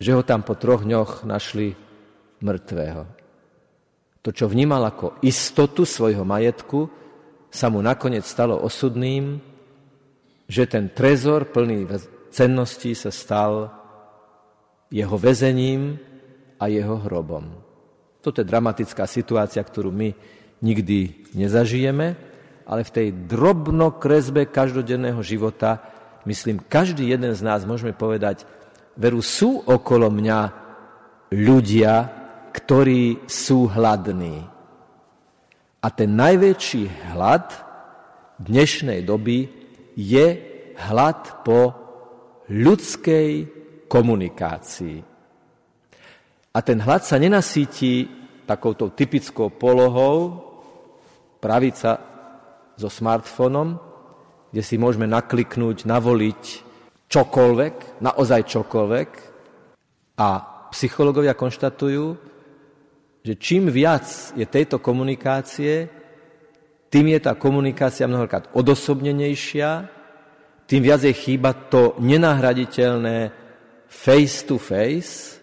že 0.00 0.16
ho 0.16 0.24
tam 0.24 0.40
po 0.40 0.56
troch 0.56 0.88
dňoch 0.88 1.28
našli 1.28 1.76
mŕtvého. 2.40 3.04
To, 4.24 4.32
čo 4.32 4.48
vnímal 4.48 4.88
ako 4.88 5.20
istotu 5.20 5.84
svojho 5.84 6.24
majetku, 6.24 6.88
sa 7.52 7.68
mu 7.68 7.84
nakoniec 7.84 8.24
stalo 8.24 8.56
osudným, 8.56 9.36
že 10.48 10.64
ten 10.64 10.88
trezor 10.88 11.52
plný 11.52 12.08
cenností 12.32 12.96
sa 12.96 13.12
stal 13.12 13.79
jeho 14.90 15.16
väzením 15.16 15.96
a 16.58 16.66
jeho 16.66 16.98
hrobom. 17.06 17.46
Toto 18.20 18.42
je 18.42 18.50
dramatická 18.50 19.06
situácia, 19.08 19.62
ktorú 19.64 19.88
my 19.88 20.12
nikdy 20.60 21.30
nezažijeme, 21.32 22.18
ale 22.68 22.82
v 22.84 22.94
tej 22.94 23.08
drobnokresbe 23.30 24.50
každodenného 24.50 25.22
života, 25.24 25.80
myslím, 26.28 26.60
každý 26.60 27.08
jeden 27.08 27.32
z 27.32 27.40
nás 27.40 27.64
môžeme 27.64 27.96
povedať, 27.96 28.44
veru 28.98 29.24
sú 29.24 29.64
okolo 29.64 30.12
mňa 30.12 30.40
ľudia, 31.32 31.94
ktorí 32.52 33.24
sú 33.30 33.70
hladní. 33.70 34.44
A 35.80 35.88
ten 35.88 36.12
najväčší 36.12 37.14
hlad 37.16 37.48
dnešnej 38.36 39.00
doby 39.00 39.48
je 39.96 40.26
hlad 40.76 41.40
po 41.40 41.72
ľudskej 42.52 43.59
komunikácii. 43.90 45.02
A 46.54 46.58
ten 46.62 46.78
hlad 46.78 47.02
sa 47.02 47.18
nenasíti 47.18 48.06
takouto 48.46 48.94
typickou 48.94 49.50
polohou, 49.50 50.46
pravica 51.42 51.98
so 52.78 52.86
smartfónom, 52.86 53.78
kde 54.50 54.62
si 54.62 54.78
môžeme 54.78 55.06
nakliknúť, 55.10 55.86
navoliť 55.86 56.42
čokoľvek, 57.10 58.02
naozaj 58.02 58.40
čokoľvek. 58.46 59.10
A 60.20 60.28
psychológovia 60.70 61.38
konštatujú, 61.38 62.06
že 63.22 63.34
čím 63.38 63.70
viac 63.70 64.06
je 64.36 64.44
tejto 64.44 64.78
komunikácie, 64.78 65.88
tým 66.90 67.06
je 67.14 67.20
tá 67.22 67.38
komunikácia 67.38 68.10
mnohokrát 68.10 68.50
odosobnenejšia, 68.50 69.86
tým 70.66 70.82
viac 70.82 71.02
je 71.06 71.14
chýba 71.14 71.54
to 71.70 71.94
nenahraditeľné 72.02 73.39
face 73.90 74.46
to 74.46 74.56
face, 74.56 75.42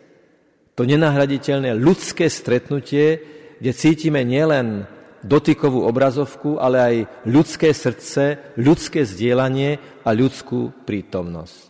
to 0.71 0.87
nenahraditeľné 0.87 1.75
ľudské 1.75 2.31
stretnutie, 2.31 3.19
kde 3.59 3.71
cítime 3.75 4.23
nielen 4.23 4.87
dotykovú 5.25 5.83
obrazovku, 5.83 6.55
ale 6.61 6.77
aj 6.79 6.95
ľudské 7.27 7.75
srdce, 7.75 8.55
ľudské 8.55 9.03
zdieľanie 9.03 10.01
a 10.07 10.09
ľudskú 10.15 10.85
prítomnosť. 10.87 11.67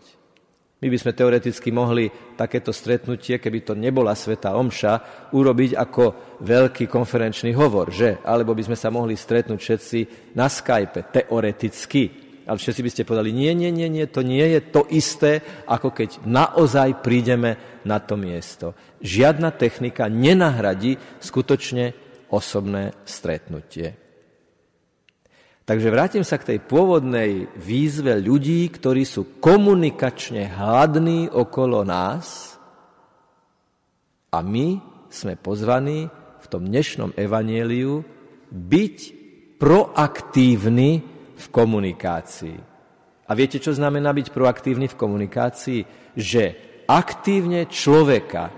My 0.77 0.93
by 0.93 0.97
sme 1.01 1.17
teoreticky 1.17 1.73
mohli 1.73 2.05
takéto 2.37 2.69
stretnutie, 2.69 3.41
keby 3.41 3.65
to 3.65 3.73
nebola 3.73 4.13
Sveta 4.13 4.53
Omša, 4.53 4.93
urobiť 5.33 5.73
ako 5.73 6.37
veľký 6.45 6.85
konferenčný 6.85 7.57
hovor, 7.57 7.89
že? 7.89 8.21
Alebo 8.21 8.53
by 8.53 8.69
sme 8.69 8.77
sa 8.77 8.93
mohli 8.93 9.17
stretnúť 9.17 9.57
všetci 9.57 9.99
na 10.37 10.45
Skype, 10.45 11.09
teoreticky 11.09 12.26
ale 12.47 12.55
všetci 12.55 12.81
by 12.81 12.89
ste 12.89 13.03
povedali, 13.03 13.35
nie, 13.35 13.51
nie, 13.51 13.69
nie, 13.75 13.91
nie, 13.91 14.07
to 14.07 14.23
nie 14.23 14.55
je 14.55 14.61
to 14.71 14.87
isté, 14.87 15.43
ako 15.67 15.91
keď 15.91 16.23
naozaj 16.23 17.03
prídeme 17.03 17.83
na 17.83 17.99
to 17.99 18.15
miesto. 18.15 18.71
Žiadna 19.03 19.51
technika 19.59 20.07
nenahradí 20.07 20.95
skutočne 21.19 21.91
osobné 22.31 22.95
stretnutie. 23.03 23.99
Takže 25.67 25.91
vrátim 25.91 26.23
sa 26.23 26.39
k 26.39 26.55
tej 26.55 26.59
pôvodnej 26.63 27.51
výzve 27.59 28.15
ľudí, 28.23 28.63
ktorí 28.71 29.03
sú 29.03 29.43
komunikačne 29.43 30.47
hladní 30.47 31.27
okolo 31.27 31.83
nás 31.83 32.55
a 34.31 34.39
my 34.39 34.79
sme 35.11 35.35
pozvaní 35.35 36.07
v 36.39 36.45
tom 36.47 36.63
dnešnom 36.63 37.11
evanieliu 37.19 37.99
byť 38.47 38.97
proaktívni 39.59 41.16
v 41.37 41.45
komunikácii. 41.53 42.57
A 43.27 43.31
viete, 43.35 43.59
čo 43.59 43.75
znamená 43.75 44.15
byť 44.15 44.31
proaktívny 44.31 44.87
v 44.87 44.99
komunikácii? 44.99 45.81
Že 46.15 46.43
aktívne 46.87 47.67
človeka, 47.67 48.49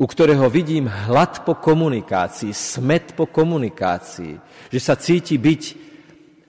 u 0.00 0.06
ktorého 0.08 0.48
vidím 0.48 0.88
hlad 0.88 1.44
po 1.44 1.60
komunikácii, 1.60 2.56
smet 2.56 3.12
po 3.12 3.28
komunikácii, 3.28 4.40
že 4.72 4.80
sa 4.80 4.96
cíti 4.96 5.36
byť 5.36 5.62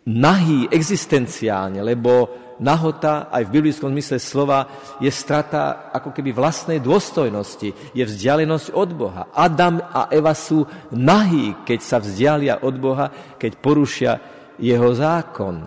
nahý 0.07 0.71
existenciálne, 0.71 1.83
lebo 1.83 2.31
nahota 2.63 3.27
aj 3.27 3.43
v 3.49 3.53
biblickom 3.59 3.91
zmysle 3.91 4.17
slova 4.23 4.69
je 5.03 5.11
strata 5.11 5.91
ako 5.91 6.15
keby 6.15 6.31
vlastnej 6.31 6.79
dôstojnosti, 6.79 7.73
je 7.91 8.03
vzdialenosť 8.05 8.71
od 8.71 8.89
Boha. 8.95 9.27
Adam 9.35 9.83
a 9.83 10.07
Eva 10.07 10.31
sú 10.31 10.63
nahí, 10.95 11.59
keď 11.67 11.79
sa 11.83 11.97
vzdialia 11.99 12.63
od 12.63 12.75
Boha, 12.79 13.11
keď 13.35 13.51
porušia 13.59 14.13
jeho 14.61 14.89
zákon. 14.93 15.65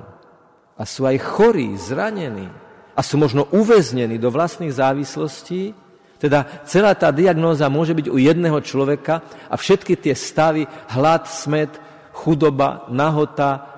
A 0.79 0.83
sú 0.87 1.05
aj 1.05 1.19
chorí, 1.19 1.75
zranení. 1.75 2.47
A 2.95 3.01
sú 3.03 3.19
možno 3.19 3.51
uväznení 3.51 4.17
do 4.23 4.31
vlastných 4.31 4.71
závislostí. 4.71 5.75
Teda 6.23 6.63
celá 6.65 6.95
tá 6.95 7.11
diagnóza 7.11 7.67
môže 7.67 7.93
byť 7.93 8.07
u 8.07 8.17
jedného 8.17 8.63
človeka 8.63 9.21
a 9.51 9.59
všetky 9.59 9.99
tie 9.99 10.15
stavy, 10.15 10.65
hlad, 10.95 11.27
smet, 11.27 11.75
chudoba, 12.15 12.87
nahota, 12.89 13.75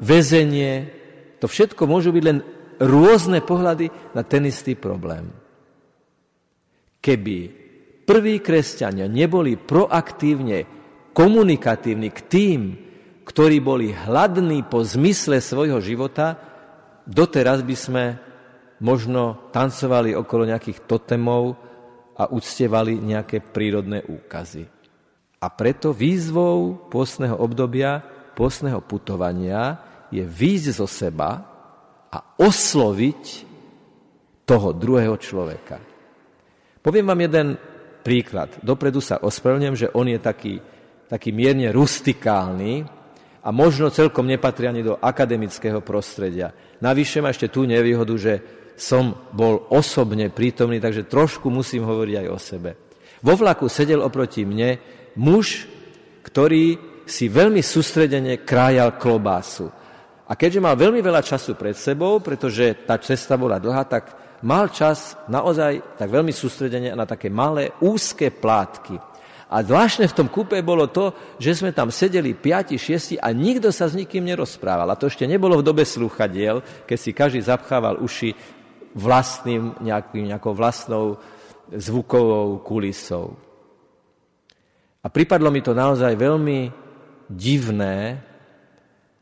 väzenie, 0.00 0.90
to 1.38 1.46
všetko 1.46 1.84
môžu 1.84 2.10
byť 2.10 2.24
len 2.24 2.38
rôzne 2.80 3.44
pohľady 3.44 3.92
na 4.16 4.24
ten 4.24 4.48
istý 4.48 4.74
problém. 4.74 5.28
Keby 7.04 7.36
prví 8.08 8.40
kresťania 8.40 9.04
neboli 9.06 9.60
proaktívne 9.60 10.64
komunikatívni 11.12 12.08
k 12.10 12.20
tým, 12.26 12.60
ktorí 13.24 13.58
boli 13.64 13.90
hladní 13.90 14.68
po 14.68 14.84
zmysle 14.84 15.40
svojho 15.40 15.80
života, 15.80 16.36
doteraz 17.08 17.64
by 17.64 17.76
sme 17.76 18.04
možno 18.84 19.48
tancovali 19.48 20.12
okolo 20.12 20.44
nejakých 20.44 20.84
totemov 20.84 21.56
a 22.14 22.30
uctievali 22.30 23.00
nejaké 23.00 23.40
prírodné 23.40 24.04
úkazy. 24.04 24.68
A 25.40 25.46
preto 25.52 25.92
výzvou 25.92 26.88
pôstneho 26.88 27.36
obdobia, 27.36 28.00
pôstneho 28.32 28.80
putovania 28.84 29.76
je 30.08 30.24
výjsť 30.24 30.68
zo 30.72 30.86
seba 30.88 31.30
a 32.08 32.18
osloviť 32.38 33.22
toho 34.44 34.76
druhého 34.76 35.16
človeka. 35.16 35.80
Poviem 36.84 37.08
vám 37.08 37.20
jeden 37.24 37.48
príklad. 38.04 38.60
Dopredu 38.60 39.00
sa 39.00 39.20
ospravedlňujem, 39.24 39.80
že 39.80 39.92
on 39.96 40.06
je 40.08 40.20
taký, 40.20 40.54
taký 41.08 41.32
mierne 41.32 41.72
rustikálny, 41.72 42.84
a 43.44 43.48
možno 43.52 43.92
celkom 43.92 44.24
nepatria 44.24 44.72
ani 44.72 44.80
do 44.80 44.96
akademického 44.96 45.84
prostredia. 45.84 46.56
Navyše 46.80 47.20
má 47.20 47.28
ešte 47.28 47.52
tú 47.52 47.68
nevýhodu, 47.68 48.14
že 48.16 48.34
som 48.74 49.12
bol 49.30 49.68
osobne 49.70 50.32
prítomný, 50.32 50.80
takže 50.80 51.06
trošku 51.06 51.52
musím 51.52 51.84
hovoriť 51.84 52.16
aj 52.24 52.28
o 52.32 52.38
sebe. 52.40 52.70
Vo 53.20 53.36
vlaku 53.36 53.68
sedel 53.68 54.00
oproti 54.00 54.48
mne 54.48 54.80
muž, 55.20 55.68
ktorý 56.24 56.76
si 57.04 57.28
veľmi 57.28 57.60
sústredene 57.60 58.42
krájal 58.42 58.96
klobásu. 58.96 59.68
A 60.24 60.32
keďže 60.32 60.64
mal 60.64 60.74
veľmi 60.74 61.04
veľa 61.04 61.20
času 61.20 61.52
pred 61.52 61.76
sebou, 61.76 62.16
pretože 62.24 62.88
tá 62.88 62.96
cesta 62.96 63.36
bola 63.36 63.60
dlhá, 63.60 63.84
tak 63.84 64.04
mal 64.40 64.72
čas 64.72 65.20
naozaj 65.28 66.00
tak 66.00 66.08
veľmi 66.08 66.32
sústredene 66.32 66.96
na 66.96 67.04
také 67.04 67.28
malé, 67.28 67.76
úzke 67.84 68.32
plátky. 68.32 69.13
A 69.54 69.62
zvláštne 69.62 70.10
v 70.10 70.18
tom 70.18 70.26
kúpe 70.26 70.58
bolo 70.66 70.90
to, 70.90 71.14
že 71.38 71.62
sme 71.62 71.70
tam 71.70 71.94
sedeli 71.94 72.34
5, 72.34 72.74
6 72.74 73.22
a 73.22 73.30
nikto 73.30 73.70
sa 73.70 73.86
s 73.86 73.94
nikým 73.94 74.26
nerozprával. 74.26 74.90
A 74.90 74.98
to 74.98 75.06
ešte 75.06 75.30
nebolo 75.30 75.62
v 75.62 75.66
dobe 75.70 75.86
slúchadiel, 75.86 76.58
keď 76.90 76.98
si 76.98 77.14
každý 77.14 77.38
zapchával 77.38 78.02
uši 78.02 78.34
vlastným, 78.98 79.78
nejakým, 79.78 80.26
nejakou 80.34 80.58
vlastnou 80.58 81.22
zvukovou 81.70 82.66
kulisou. 82.66 83.38
A 84.98 85.06
pripadlo 85.06 85.54
mi 85.54 85.62
to 85.62 85.70
naozaj 85.70 86.18
veľmi 86.18 86.74
divné 87.30 88.18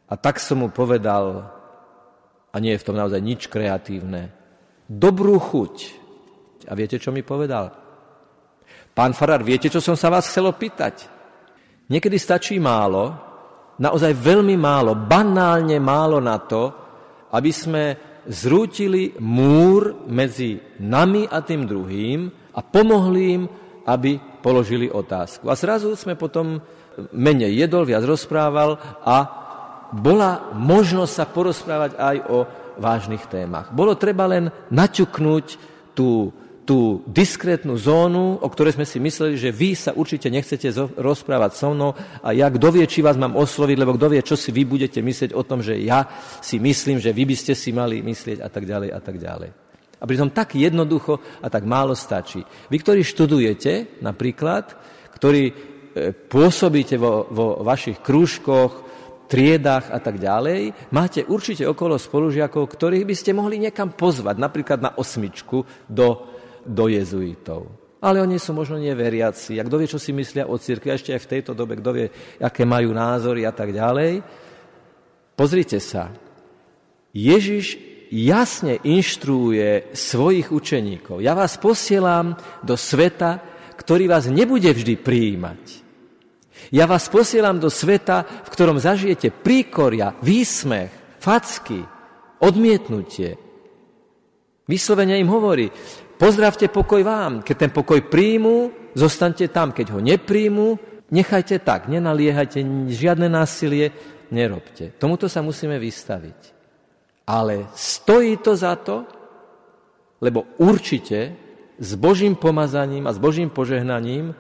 a 0.09 0.15
tak 0.17 0.41
som 0.41 0.65
mu 0.65 0.73
povedal, 0.73 1.45
a 2.49 2.57
nie 2.57 2.73
je 2.73 2.81
v 2.81 2.87
tom 2.89 2.97
naozaj 2.97 3.21
nič 3.21 3.53
kreatívne, 3.53 4.33
dobrú 4.89 5.37
chuť. 5.37 6.01
A 6.69 6.73
viete, 6.73 6.97
čo 6.97 7.13
mi 7.13 7.21
povedal? 7.21 7.82
Pán 8.93 9.17
Farar, 9.17 9.41
viete, 9.41 9.73
čo 9.73 9.81
som 9.81 9.97
sa 9.97 10.13
vás 10.13 10.29
chcel 10.29 10.53
opýtať? 10.53 11.09
Niekedy 11.89 12.17
stačí 12.21 12.61
málo, 12.61 13.17
naozaj 13.81 14.13
veľmi 14.13 14.53
málo, 14.61 14.93
banálne 14.93 15.81
málo 15.81 16.21
na 16.21 16.37
to, 16.37 16.69
aby 17.33 17.49
sme 17.49 17.85
zrútili 18.29 19.17
múr 19.17 20.05
medzi 20.05 20.61
nami 20.77 21.25
a 21.25 21.41
tým 21.41 21.65
druhým 21.65 22.29
a 22.53 22.61
pomohli 22.61 23.23
im, 23.33 23.43
aby 23.89 24.21
položili 24.45 24.93
otázku. 24.93 25.49
A 25.49 25.57
zrazu 25.57 25.97
sme 25.97 26.13
potom 26.13 26.61
menej 27.17 27.65
jedol, 27.65 27.89
viac 27.89 28.05
rozprával 28.05 28.77
a 29.03 29.17
bola 29.97 30.53
možnosť 30.53 31.13
sa 31.13 31.25
porozprávať 31.25 31.93
aj 31.97 32.17
o 32.29 32.39
vážnych 32.77 33.25
témach. 33.33 33.73
Bolo 33.73 33.97
treba 33.97 34.29
len 34.29 34.53
naťuknúť 34.69 35.47
tú 35.97 36.33
tú 36.63 37.03
diskrétnu 37.11 37.75
zónu, 37.75 38.39
o 38.39 38.49
ktorej 38.49 38.79
sme 38.79 38.87
si 38.87 39.03
mysleli, 39.03 39.35
že 39.35 39.51
vy 39.51 39.75
sa 39.75 39.91
určite 39.95 40.31
nechcete 40.31 40.71
rozprávať 40.95 41.59
so 41.59 41.75
mnou 41.75 41.91
a 42.23 42.31
ja 42.31 42.47
kto 42.47 42.71
vie, 42.71 42.87
či 42.87 43.03
vás 43.03 43.19
mám 43.19 43.35
osloviť, 43.35 43.77
lebo 43.79 43.99
kto 43.99 44.07
vie, 44.15 44.23
čo 44.23 44.39
si 44.39 44.55
vy 44.55 44.63
budete 44.63 45.03
myslieť 45.03 45.35
o 45.35 45.43
tom, 45.43 45.59
že 45.59 45.75
ja 45.83 46.07
si 46.39 46.63
myslím, 46.63 47.03
že 47.03 47.11
vy 47.11 47.27
by 47.27 47.37
ste 47.37 47.59
si 47.59 47.75
mali 47.75 47.99
myslieť 47.99 48.39
a 48.39 48.49
tak 48.49 48.63
ďalej 48.63 48.89
a 48.95 49.01
tak 49.03 49.17
ďalej. 49.19 49.51
A 50.03 50.05
pritom 50.07 50.35
tak 50.35 50.59
jednoducho 50.59 51.19
a 51.43 51.47
tak 51.47 51.63
málo 51.63 51.95
stačí. 51.95 52.43
Vy, 52.71 52.77
ktorí 52.83 53.07
študujete 53.07 54.03
napríklad, 54.03 54.75
ktorí 55.15 55.43
e, 55.47 55.55
pôsobíte 56.27 56.99
vo, 56.99 57.27
vo 57.31 57.63
vašich 57.63 58.03
krúžkoch, 58.03 58.91
triedách 59.31 59.89
a 59.89 59.97
tak 59.97 60.21
ďalej, 60.21 60.93
máte 60.93 61.25
určite 61.25 61.65
okolo 61.65 61.97
spolužiakov, 61.97 62.69
ktorých 62.69 63.09
by 63.09 63.15
ste 63.17 63.33
mohli 63.33 63.57
niekam 63.57 63.97
pozvať, 63.97 64.37
napríklad 64.37 64.85
na 64.85 64.93
osmičku 64.93 65.65
do 65.89 66.29
do 66.67 66.87
jezuitov. 66.89 67.69
Ale 68.03 68.19
oni 68.19 68.35
sú 68.39 68.51
možno 68.51 68.83
neveriaci. 68.83 69.63
A 69.63 69.67
kto 69.67 69.79
vie, 69.79 69.87
čo 69.87 70.03
si 70.03 70.11
myslia 70.11 70.51
o 70.51 70.59
cirkvi, 70.59 70.91
ešte 70.91 71.15
aj 71.15 71.23
v 71.23 71.31
tejto 71.39 71.53
dobe, 71.55 71.79
kto 71.79 71.91
vie, 71.95 72.07
aké 72.43 72.67
majú 72.67 72.91
názory 72.91 73.47
a 73.47 73.55
tak 73.55 73.71
ďalej. 73.71 74.27
Pozrite 75.39 75.79
sa. 75.79 76.11
Ježiš 77.15 77.79
jasne 78.11 78.83
inštruuje 78.83 79.95
svojich 79.95 80.51
učeníkov. 80.51 81.23
Ja 81.23 81.39
vás 81.39 81.57
posielam 81.57 82.35
do 82.67 82.75
sveta, 82.75 83.39
ktorý 83.79 84.11
vás 84.11 84.27
nebude 84.27 84.69
vždy 84.69 84.99
prijímať. 84.99 85.63
Ja 86.75 86.91
vás 86.91 87.09
posielam 87.09 87.59
do 87.63 87.73
sveta, 87.73 88.23
v 88.23 88.49
ktorom 88.53 88.83
zažijete 88.83 89.33
príkoria, 89.33 90.15
výsmech, 90.21 90.93
facky, 91.19 91.83
odmietnutie. 92.43 93.39
Vyslovene 94.67 95.19
im 95.19 95.27
hovorí, 95.27 95.69
pozdravte 96.23 96.71
pokoj 96.71 97.03
vám, 97.03 97.43
keď 97.43 97.57
ten 97.67 97.73
pokoj 97.75 97.99
príjmu, 98.07 98.71
zostaňte 98.95 99.51
tam, 99.51 99.75
keď 99.75 99.91
ho 99.91 99.99
nepríjmu, 99.99 100.79
nechajte 101.11 101.59
tak, 101.67 101.91
nenaliehajte, 101.91 102.63
žiadne 102.87 103.27
násilie 103.27 103.91
nerobte. 104.31 104.95
Tomuto 105.03 105.27
sa 105.27 105.43
musíme 105.43 105.83
vystaviť. 105.83 106.63
Ale 107.27 107.67
stojí 107.75 108.39
to 108.39 108.55
za 108.55 108.79
to, 108.79 109.03
lebo 110.23 110.47
určite 110.63 111.35
s 111.75 111.91
Božím 111.99 112.39
pomazaním 112.39 113.11
a 113.11 113.15
s 113.15 113.19
Božím 113.19 113.51
požehnaním 113.51 114.31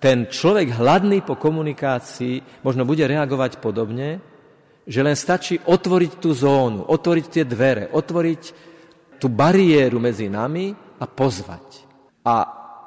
ten 0.00 0.28
človek 0.32 0.72
hladný 0.72 1.20
po 1.20 1.36
komunikácii 1.36 2.64
možno 2.64 2.88
bude 2.88 3.04
reagovať 3.04 3.60
podobne, 3.60 4.24
že 4.88 5.04
len 5.04 5.16
stačí 5.16 5.60
otvoriť 5.60 6.12
tú 6.16 6.32
zónu, 6.32 6.88
otvoriť 6.88 7.26
tie 7.28 7.44
dvere, 7.44 7.92
otvoriť 7.92 8.42
tú 9.20 9.28
bariéru 9.28 10.00
medzi 10.00 10.28
nami 10.28 10.85
a 11.00 11.04
pozvať. 11.04 11.84
A 12.26 12.34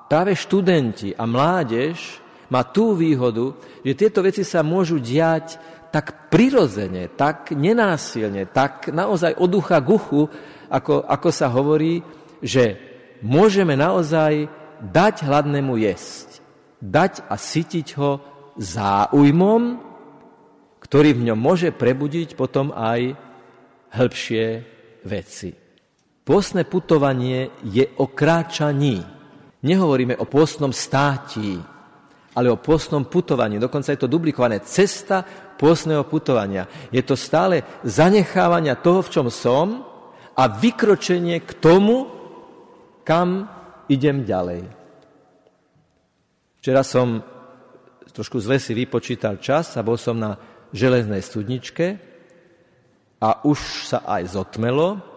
práve 0.09 0.33
študenti 0.35 1.13
a 1.13 1.23
mládež 1.29 2.19
má 2.49 2.65
tú 2.65 2.97
výhodu, 2.97 3.53
že 3.85 3.93
tieto 3.93 4.25
veci 4.25 4.41
sa 4.41 4.65
môžu 4.65 4.97
diať 4.97 5.61
tak 5.89 6.29
prirodzene, 6.29 7.09
tak 7.13 7.53
nenásilne, 7.53 8.45
tak 8.49 8.89
naozaj 8.93 9.37
od 9.37 9.49
ducha 9.49 9.81
k 9.81 9.89
uchu, 9.89 10.21
ako, 10.69 11.01
ako 11.01 11.29
sa 11.33 11.49
hovorí, 11.49 12.05
že 12.41 12.77
môžeme 13.25 13.73
naozaj 13.73 14.49
dať 14.79 15.25
hladnému 15.25 15.77
jesť. 15.81 16.41
Dať 16.79 17.25
a 17.27 17.35
sytiť 17.35 17.87
ho 17.99 18.23
záujmom, 18.55 19.61
ktorý 20.79 21.09
v 21.17 21.25
ňom 21.31 21.39
môže 21.39 21.75
prebudiť 21.75 22.39
potom 22.39 22.71
aj 22.71 23.17
hĺbšie 23.91 24.45
veci. 25.03 25.58
Pôstne 26.29 26.61
putovanie 26.61 27.49
je 27.65 27.89
o 27.97 28.05
kráčaní. 28.05 29.01
Nehovoríme 29.65 30.13
o 30.21 30.29
pôstnom 30.29 30.69
státí, 30.69 31.57
ale 32.37 32.53
o 32.53 32.61
pôstnom 32.61 33.09
putovaní. 33.09 33.57
Dokonca 33.57 33.89
je 33.89 33.97
to 33.97 34.05
duplikované. 34.05 34.61
Cesta 34.61 35.25
pôstneho 35.57 36.05
putovania. 36.05 36.69
Je 36.93 37.01
to 37.01 37.17
stále 37.17 37.65
zanechávania 37.81 38.77
toho, 38.77 39.01
v 39.01 39.09
čom 39.09 39.27
som 39.33 39.81
a 40.37 40.45
vykročenie 40.45 41.41
k 41.41 41.51
tomu, 41.57 42.05
kam 43.01 43.49
idem 43.89 44.21
ďalej. 44.21 44.69
Včera 46.61 46.85
som 46.85 47.25
trošku 48.13 48.37
zle 48.37 48.61
si 48.61 48.77
vypočítal 48.77 49.41
čas 49.41 49.73
a 49.73 49.81
bol 49.81 49.97
som 49.97 50.13
na 50.13 50.37
železnej 50.77 51.25
studničke 51.25 51.97
a 53.17 53.29
už 53.49 53.89
sa 53.89 54.05
aj 54.05 54.37
zotmelo, 54.37 55.09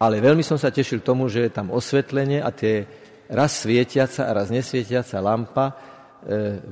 ale 0.00 0.16
veľmi 0.24 0.40
som 0.40 0.56
sa 0.56 0.72
tešil 0.72 1.04
tomu, 1.04 1.28
že 1.28 1.44
je 1.44 1.52
tam 1.52 1.68
osvetlenie 1.68 2.40
a 2.40 2.48
tie 2.48 2.88
raz 3.28 3.60
svietiaca 3.60 4.26
a 4.26 4.32
raz 4.32 4.48
nesvietiaca 4.48 5.20
lampa 5.20 5.66
e, 5.68 5.74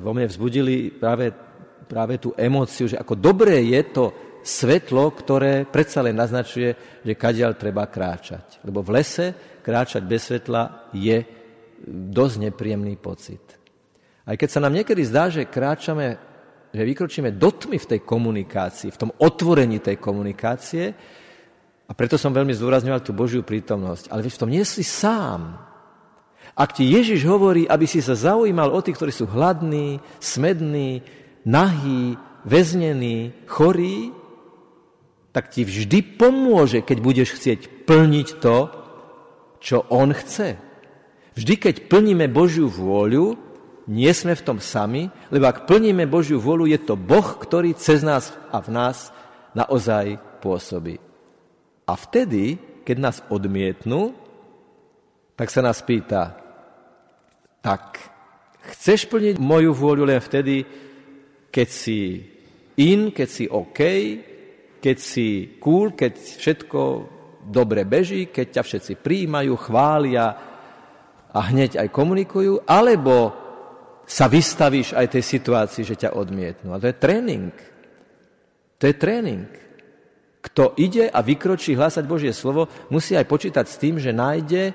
vo 0.00 0.16
mne 0.16 0.26
vzbudili 0.32 0.96
práve, 0.96 1.30
práve 1.84 2.16
tú 2.16 2.32
emóciu, 2.32 2.88
že 2.88 2.96
ako 2.96 3.20
dobré 3.20 3.60
je 3.68 3.82
to 3.92 4.04
svetlo, 4.40 5.12
ktoré 5.12 5.68
predsa 5.68 6.00
len 6.00 6.16
naznačuje, 6.16 7.02
že 7.04 7.20
kadiaľ 7.20 7.52
treba 7.60 7.84
kráčať. 7.84 8.64
Lebo 8.64 8.80
v 8.80 8.96
lese 8.96 9.26
kráčať 9.60 10.02
bez 10.08 10.32
svetla 10.32 10.88
je 10.96 11.20
dosť 11.86 12.34
nepríjemný 12.48 12.96
pocit. 12.96 13.44
Aj 14.24 14.36
keď 14.40 14.48
sa 14.48 14.62
nám 14.64 14.72
niekedy 14.72 15.04
zdá, 15.04 15.28
že 15.28 15.48
kráčame, 15.48 16.16
že 16.72 16.80
vykročíme 16.80 17.36
do 17.36 17.48
tmy 17.52 17.76
v 17.76 17.90
tej 17.96 18.00
komunikácii, 18.04 18.88
v 18.88 19.00
tom 19.00 19.10
otvorení 19.20 19.84
tej 19.84 20.00
komunikácie, 20.00 20.96
a 21.88 21.96
preto 21.96 22.20
som 22.20 22.36
veľmi 22.36 22.52
zdôrazňoval 22.52 23.00
tú 23.00 23.16
Božiu 23.16 23.40
prítomnosť. 23.40 24.12
Ale 24.12 24.28
v 24.28 24.36
tom 24.36 24.52
nie 24.52 24.60
si 24.68 24.84
sám. 24.84 25.56
Ak 26.52 26.76
ti 26.76 26.84
Ježiš 26.84 27.24
hovorí, 27.24 27.64
aby 27.64 27.88
si 27.88 28.04
sa 28.04 28.12
zaujímal 28.12 28.68
o 28.68 28.84
tých, 28.84 29.00
ktorí 29.00 29.12
sú 29.14 29.24
hladní, 29.24 30.04
smední, 30.20 31.00
nahí, 31.48 32.20
väznení, 32.44 33.32
chorí, 33.48 34.12
tak 35.32 35.48
ti 35.48 35.64
vždy 35.64 36.20
pomôže, 36.20 36.84
keď 36.84 36.98
budeš 37.00 37.40
chcieť 37.40 37.88
plniť 37.88 38.28
to, 38.36 38.68
čo 39.64 39.88
On 39.88 40.12
chce. 40.12 40.60
Vždy, 41.40 41.54
keď 41.56 41.74
plníme 41.88 42.28
Božiu 42.28 42.68
vôľu, 42.68 43.38
nie 43.88 44.12
sme 44.12 44.36
v 44.36 44.44
tom 44.44 44.58
sami, 44.60 45.08
lebo 45.32 45.48
ak 45.48 45.64
plníme 45.64 46.04
Božiu 46.04 46.36
vôľu, 46.36 46.68
je 46.68 46.80
to 46.84 47.00
Boh, 47.00 47.24
ktorý 47.24 47.72
cez 47.72 48.04
nás 48.04 48.36
a 48.52 48.60
v 48.60 48.68
nás 48.76 49.08
naozaj 49.56 50.20
pôsobí. 50.44 51.07
A 51.88 51.96
vtedy, 51.96 52.60
keď 52.84 52.96
nás 53.00 53.16
odmietnú, 53.32 54.12
tak 55.32 55.48
sa 55.48 55.64
nás 55.64 55.80
pýta, 55.80 56.36
tak 57.64 57.96
chceš 58.76 59.08
plniť 59.08 59.40
moju 59.40 59.72
vôľu 59.72 60.04
len 60.04 60.20
vtedy, 60.20 60.66
keď 61.48 61.68
si 61.72 62.20
in, 62.76 63.10
keď 63.10 63.28
si 63.28 63.44
OK, 63.48 63.80
keď 64.78 64.96
si 65.00 65.56
cool, 65.56 65.96
keď 65.96 66.12
všetko 66.14 66.80
dobre 67.48 67.88
beží, 67.88 68.28
keď 68.28 68.60
ťa 68.60 68.62
všetci 68.62 68.92
príjmajú, 69.00 69.52
chvália 69.56 70.26
a 71.32 71.38
hneď 71.48 71.80
aj 71.80 71.88
komunikujú, 71.88 72.68
alebo 72.68 73.32
sa 74.08 74.28
vystavíš 74.28 74.96
aj 74.96 75.06
tej 75.12 75.24
situácii, 75.24 75.82
že 75.84 76.08
ťa 76.08 76.16
odmietnú. 76.16 76.72
A 76.72 76.80
to 76.80 76.88
je 76.88 76.96
tréning. 76.96 77.52
To 78.80 78.84
je 78.88 78.94
tréning. 78.96 79.67
Kto 80.48 80.72
ide 80.80 81.12
a 81.12 81.20
vykročí 81.20 81.76
hlásať 81.76 82.04
Božie 82.08 82.32
slovo, 82.32 82.72
musí 82.88 83.12
aj 83.12 83.28
počítať 83.28 83.66
s 83.68 83.76
tým, 83.76 84.00
že 84.00 84.16
nájde 84.16 84.72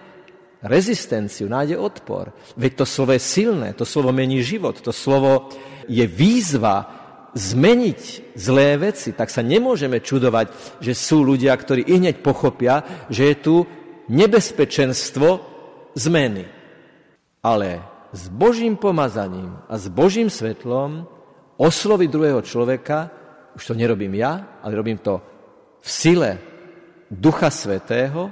rezistenciu, 0.64 1.50
nájde 1.50 1.76
odpor. 1.76 2.32
Veď 2.56 2.84
to 2.84 2.86
slovo 2.88 3.12
je 3.18 3.22
silné, 3.22 3.74
to 3.76 3.84
slovo 3.84 4.16
mení 4.16 4.40
život, 4.46 4.80
to 4.80 4.96
slovo 4.96 5.52
je 5.90 6.06
výzva 6.08 7.04
zmeniť 7.34 8.34
zlé 8.38 8.78
veci, 8.78 9.12
tak 9.12 9.34
sa 9.34 9.42
nemôžeme 9.42 10.00
čudovať, 10.00 10.80
že 10.80 10.94
sú 10.94 11.26
ľudia, 11.26 11.52
ktorí 11.58 11.90
i 11.90 11.98
hneď 11.98 12.22
pochopia, 12.22 12.86
že 13.10 13.34
je 13.34 13.36
tu 13.42 13.56
nebezpečenstvo 14.08 15.42
zmeny. 15.98 16.46
Ale 17.42 17.82
s 18.14 18.30
Božím 18.30 18.78
pomazaním 18.78 19.58
a 19.66 19.76
s 19.76 19.90
Božím 19.90 20.30
svetlom 20.30 21.10
osloviť 21.58 22.08
druhého 22.08 22.42
človeka, 22.46 23.10
už 23.58 23.74
to 23.74 23.74
nerobím 23.74 24.14
ja, 24.14 24.62
ale 24.62 24.78
robím 24.78 25.02
to 25.02 25.33
v 25.84 25.88
sile 25.92 26.32
Ducha 27.12 27.52
Svetého, 27.52 28.32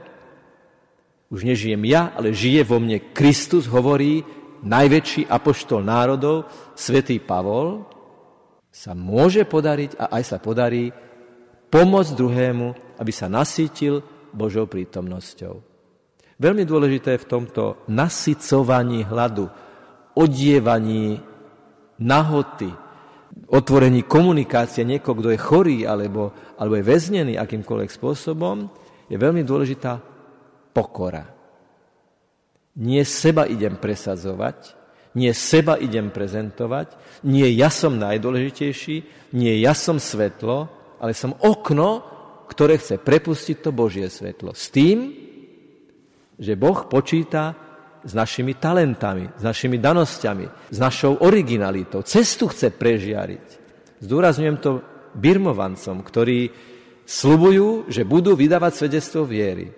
už 1.28 1.44
nežijem 1.44 1.84
ja, 1.84 2.16
ale 2.16 2.32
žije 2.32 2.64
vo 2.64 2.80
mne 2.80 3.12
Kristus, 3.12 3.68
hovorí 3.68 4.24
najväčší 4.64 5.28
apoštol 5.28 5.84
národov, 5.84 6.48
svätý 6.76 7.20
Pavol, 7.20 7.84
sa 8.72 8.96
môže 8.96 9.44
podariť 9.44 10.00
a 10.00 10.16
aj 10.16 10.24
sa 10.24 10.38
podarí 10.40 10.96
pomôcť 11.68 12.12
druhému, 12.16 12.68
aby 13.00 13.12
sa 13.12 13.28
nasítil 13.28 14.00
Božou 14.32 14.68
prítomnosťou. 14.68 15.60
Veľmi 16.40 16.64
dôležité 16.64 17.20
je 17.20 17.24
v 17.28 17.32
tomto 17.32 17.64
nasycovaní 17.92 19.04
hladu, 19.04 19.52
odievaní 20.16 21.20
nahoty, 22.00 22.72
otvorení 23.52 24.08
komunikácie 24.08 24.88
niekoho, 24.88 25.20
kto 25.20 25.30
je 25.36 25.40
chorý 25.40 25.78
alebo, 25.84 26.32
alebo 26.56 26.80
je 26.80 26.88
väznený 26.88 27.34
akýmkoľvek 27.36 27.90
spôsobom, 27.92 28.72
je 29.12 29.18
veľmi 29.20 29.44
dôležitá 29.44 30.00
pokora. 30.72 31.28
Nie 32.80 33.04
seba 33.04 33.44
idem 33.44 33.76
presadzovať, 33.76 34.80
nie 35.20 35.36
seba 35.36 35.76
idem 35.76 36.08
prezentovať, 36.08 36.96
nie 37.28 37.52
ja 37.52 37.68
som 37.68 38.00
najdôležitejší, 38.00 38.96
nie 39.36 39.54
ja 39.60 39.76
som 39.76 40.00
svetlo, 40.00 40.72
ale 41.04 41.12
som 41.12 41.36
okno, 41.44 42.08
ktoré 42.48 42.80
chce 42.80 42.96
prepustiť 43.00 43.58
to 43.60 43.76
Božie 43.76 44.08
svetlo. 44.08 44.56
S 44.56 44.72
tým, 44.72 45.12
že 46.40 46.56
Boh 46.56 46.88
počíta 46.88 47.71
s 48.02 48.14
našimi 48.14 48.58
talentami, 48.58 49.30
s 49.38 49.44
našimi 49.46 49.78
danosťami, 49.78 50.74
s 50.74 50.78
našou 50.82 51.22
originalitou. 51.22 52.02
Cestu 52.02 52.50
chce 52.50 52.74
prežiariť. 52.74 53.48
Zdôrazňujem 54.02 54.58
to 54.58 54.82
birmovancom, 55.14 56.02
ktorí 56.02 56.50
slubujú, 57.06 57.92
že 57.92 58.08
budú 58.08 58.34
vydávať 58.34 58.74
svedectvo 58.74 59.28
viery. 59.28 59.70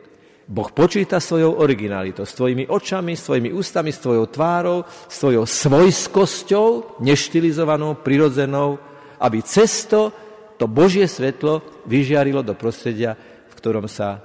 Boh 0.43 0.67
počíta 0.75 1.23
svojou 1.23 1.63
originalitou, 1.63 2.27
s 2.27 2.35
tvojimi 2.35 2.67
očami, 2.67 3.15
s 3.15 3.27
tvojimi 3.31 3.49
ústami, 3.55 3.95
s 3.95 4.03
tvojou 4.03 4.27
tvárou, 4.27 4.83
s 5.07 5.15
tvojou 5.23 5.47
svojskosťou, 5.47 6.99
neštilizovanou, 6.99 8.03
prirodzenou, 8.03 8.75
aby 9.23 9.39
cesto 9.39 10.11
to 10.59 10.67
Božie 10.67 11.07
svetlo 11.07 11.63
vyžiarilo 11.87 12.43
do 12.43 12.55
prostredia, 12.59 13.15
v 13.47 13.53
ktorom 13.55 13.87
sa 13.87 14.19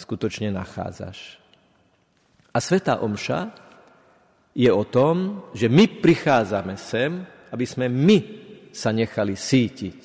skutočne 0.00 0.48
nachádzaš. 0.48 1.39
A 2.50 2.58
Svetá 2.58 2.98
Omša 2.98 3.50
je 4.54 4.70
o 4.70 4.82
tom, 4.82 5.46
že 5.54 5.70
my 5.70 6.02
prichádzame 6.02 6.74
sem, 6.74 7.22
aby 7.54 7.66
sme 7.66 7.86
my 7.86 8.18
sa 8.74 8.90
nechali 8.90 9.38
sítiť. 9.38 10.00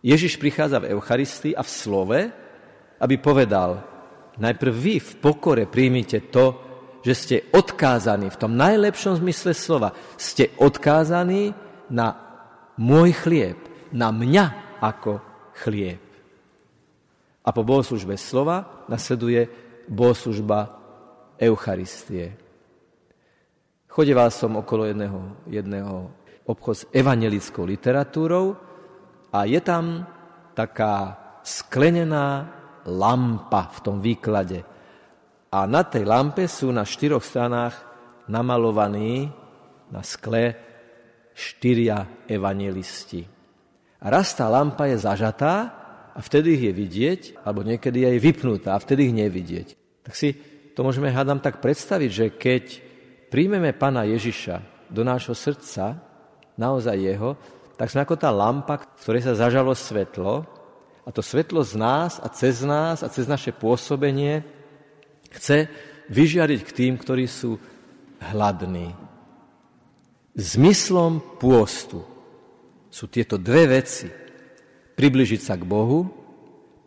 Ježiš 0.00 0.38
prichádza 0.40 0.80
v 0.80 0.96
Eucharistii 0.96 1.56
a 1.56 1.64
v 1.64 1.70
slove, 1.72 2.20
aby 3.00 3.14
povedal, 3.20 3.82
najprv 4.40 4.72
vy 4.72 4.94
v 5.00 5.12
pokore 5.20 5.64
príjmite 5.68 6.32
to, 6.32 6.46
že 7.04 7.14
ste 7.14 7.36
odkázaní, 7.54 8.32
v 8.32 8.40
tom 8.40 8.56
najlepšom 8.58 9.20
zmysle 9.22 9.52
slova, 9.54 9.94
ste 10.18 10.56
odkázaní 10.58 11.54
na 11.92 12.16
môj 12.80 13.14
chlieb, 13.14 13.58
na 13.94 14.10
mňa 14.10 14.78
ako 14.82 15.22
chlieb. 15.62 16.02
A 17.46 17.48
po 17.54 17.62
bohoslužbe 17.62 18.18
slova 18.18 18.86
nasleduje 18.90 19.46
bohoslužba 19.86 20.85
Eucharistie. 21.40 22.36
Chodeval 23.88 24.28
som 24.28 24.60
okolo 24.60 24.88
jedného, 24.92 25.20
jedného 25.48 25.94
obchod 26.46 26.76
s 26.76 26.88
evangelickou 26.92 27.64
literatúrou 27.64 28.54
a 29.32 29.48
je 29.48 29.60
tam 29.64 30.04
taká 30.52 31.16
sklenená 31.40 32.48
lampa 32.86 33.72
v 33.72 33.78
tom 33.82 33.96
výklade. 33.98 34.62
A 35.52 35.64
na 35.64 35.82
tej 35.86 36.04
lampe 36.04 36.44
sú 36.44 36.70
na 36.70 36.84
štyroch 36.84 37.24
stranách 37.24 37.74
namalovaní 38.28 39.30
na 39.90 40.02
skle 40.02 40.54
štyria 41.36 42.26
evangelisti. 42.26 43.24
A 44.02 44.06
raz 44.08 44.34
tá 44.36 44.48
lampa 44.48 44.88
je 44.90 45.00
zažatá 45.00 45.54
a 46.12 46.18
vtedy 46.20 46.56
ich 46.56 46.64
je 46.68 46.72
vidieť, 46.72 47.20
alebo 47.44 47.60
niekedy 47.64 48.08
je 48.08 48.20
vypnutá 48.22 48.76
a 48.76 48.82
vtedy 48.82 49.12
ich 49.12 49.14
nevidieť. 49.16 49.68
Tak 50.04 50.14
si 50.16 50.36
to 50.76 50.84
môžeme, 50.84 51.08
hádam, 51.08 51.40
tak 51.40 51.64
predstaviť, 51.64 52.10
že 52.12 52.26
keď 52.36 52.64
príjmeme 53.32 53.72
Pána 53.72 54.04
Ježiša 54.04 54.60
do 54.92 55.00
nášho 55.00 55.32
srdca, 55.32 55.96
naozaj 56.60 57.00
Jeho, 57.00 57.40
tak 57.80 57.88
sme 57.88 58.04
ako 58.04 58.20
tá 58.20 58.28
lampa, 58.28 58.84
ktorej 59.00 59.24
sa 59.24 59.40
zažalo 59.40 59.72
svetlo 59.72 60.44
a 61.04 61.08
to 61.08 61.24
svetlo 61.24 61.64
z 61.64 61.80
nás 61.80 62.20
a 62.20 62.28
cez 62.28 62.60
nás 62.60 63.00
a 63.00 63.08
cez 63.08 63.24
naše 63.24 63.56
pôsobenie 63.56 64.44
chce 65.32 65.64
vyžiariť 66.12 66.60
k 66.60 66.70
tým, 66.76 66.92
ktorí 67.00 67.24
sú 67.24 67.56
hladní. 68.20 68.92
Zmyslom 70.36 71.40
pôstu 71.40 72.04
sú 72.92 73.08
tieto 73.08 73.40
dve 73.40 73.80
veci. 73.80 74.12
Približiť 74.96 75.40
sa 75.40 75.56
k 75.56 75.64
Bohu 75.64 76.25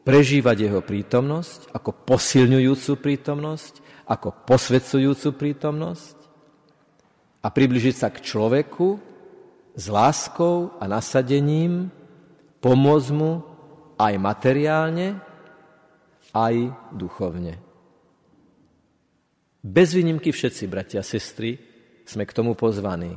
prežívať 0.10 0.66
jeho 0.66 0.82
prítomnosť 0.82 1.70
ako 1.70 1.94
posilňujúcu 2.10 2.92
prítomnosť, 2.98 3.74
ako 4.10 4.34
posvedcujúcu 4.42 5.30
prítomnosť 5.38 6.18
a 7.46 7.48
približiť 7.54 7.94
sa 7.94 8.10
k 8.10 8.26
človeku 8.26 8.98
s 9.78 9.86
láskou 9.86 10.74
a 10.82 10.90
nasadením, 10.90 11.94
pomôcť 12.58 13.10
mu 13.14 13.46
aj 14.02 14.14
materiálne, 14.18 15.22
aj 16.34 16.74
duchovne. 16.90 17.62
Bez 19.62 19.94
výnimky 19.94 20.34
všetci, 20.34 20.66
bratia 20.66 21.06
a 21.06 21.06
sestry, 21.06 21.62
sme 22.02 22.26
k 22.26 22.34
tomu 22.34 22.58
pozvaní. 22.58 23.14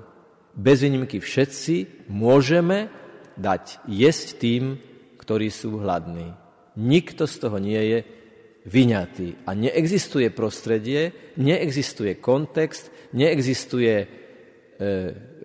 Bez 0.52 0.85
výnimky 0.85 1.24
všetci 1.24 2.05
môžeme 2.12 2.92
dať 3.40 3.81
jesť 3.88 4.37
tým, 4.37 4.76
ktorí 5.16 5.48
sú 5.48 5.81
hladní. 5.81 6.41
Nikto 6.78 7.28
z 7.28 7.35
toho 7.37 7.56
nie 7.61 7.78
je 7.78 7.98
vyňatý. 8.64 9.44
A 9.44 9.52
neexistuje 9.52 10.30
prostredie, 10.30 11.35
neexistuje 11.37 12.16
kontext, 12.22 12.88
neexistuje 13.12 13.94
e, 13.98 14.06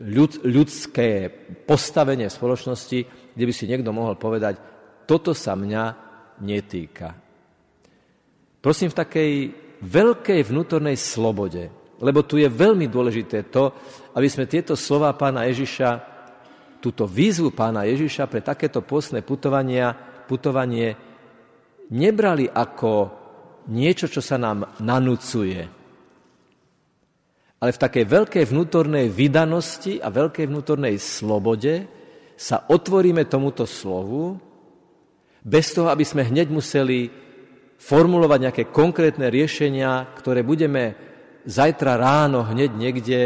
ľud, 0.02 0.46
ľudské 0.46 1.28
postavenie 1.66 2.30
v 2.30 2.38
spoločnosti, 2.38 3.00
kde 3.34 3.46
by 3.46 3.54
si 3.54 3.66
niekto 3.66 3.90
mohol 3.90 4.16
povedať, 4.16 4.62
toto 5.10 5.34
sa 5.34 5.58
mňa 5.58 5.84
netýka. 6.44 7.16
Prosím 8.62 8.92
v 8.92 9.00
takej 9.00 9.32
veľkej 9.82 10.42
vnútornej 10.44 10.98
slobode, 11.00 11.70
lebo 11.98 12.22
tu 12.22 12.38
je 12.38 12.50
veľmi 12.50 12.86
dôležité 12.90 13.50
to, 13.50 13.74
aby 14.14 14.28
sme 14.30 14.50
tieto 14.50 14.78
slova 14.78 15.14
pána 15.18 15.50
Ježiša, 15.50 16.18
túto 16.78 17.10
výzvu 17.10 17.50
pána 17.54 17.90
Ježiša 17.90 18.30
pre 18.30 18.46
takéto 18.46 18.86
postné 18.86 19.26
putovania, 19.26 19.94
putovanie 20.30 21.07
nebrali 21.92 22.48
ako 22.48 23.12
niečo, 23.72 24.08
čo 24.08 24.24
sa 24.24 24.40
nám 24.40 24.80
nanúcuje, 24.80 25.78
ale 27.58 27.72
v 27.74 27.82
takej 27.82 28.06
veľkej 28.06 28.44
vnútornej 28.54 29.10
vydanosti 29.10 29.98
a 29.98 30.14
veľkej 30.14 30.46
vnútornej 30.46 31.02
slobode 31.02 31.90
sa 32.38 32.70
otvoríme 32.70 33.26
tomuto 33.26 33.66
slovu, 33.66 34.38
bez 35.42 35.74
toho, 35.74 35.90
aby 35.90 36.06
sme 36.06 36.28
hneď 36.28 36.54
museli 36.54 37.10
formulovať 37.82 38.40
nejaké 38.42 38.64
konkrétne 38.70 39.32
riešenia, 39.32 40.06
ktoré 40.20 40.46
budeme 40.46 40.94
zajtra 41.48 41.96
ráno 41.96 42.44
hneď 42.44 42.72
niekde 42.76 43.20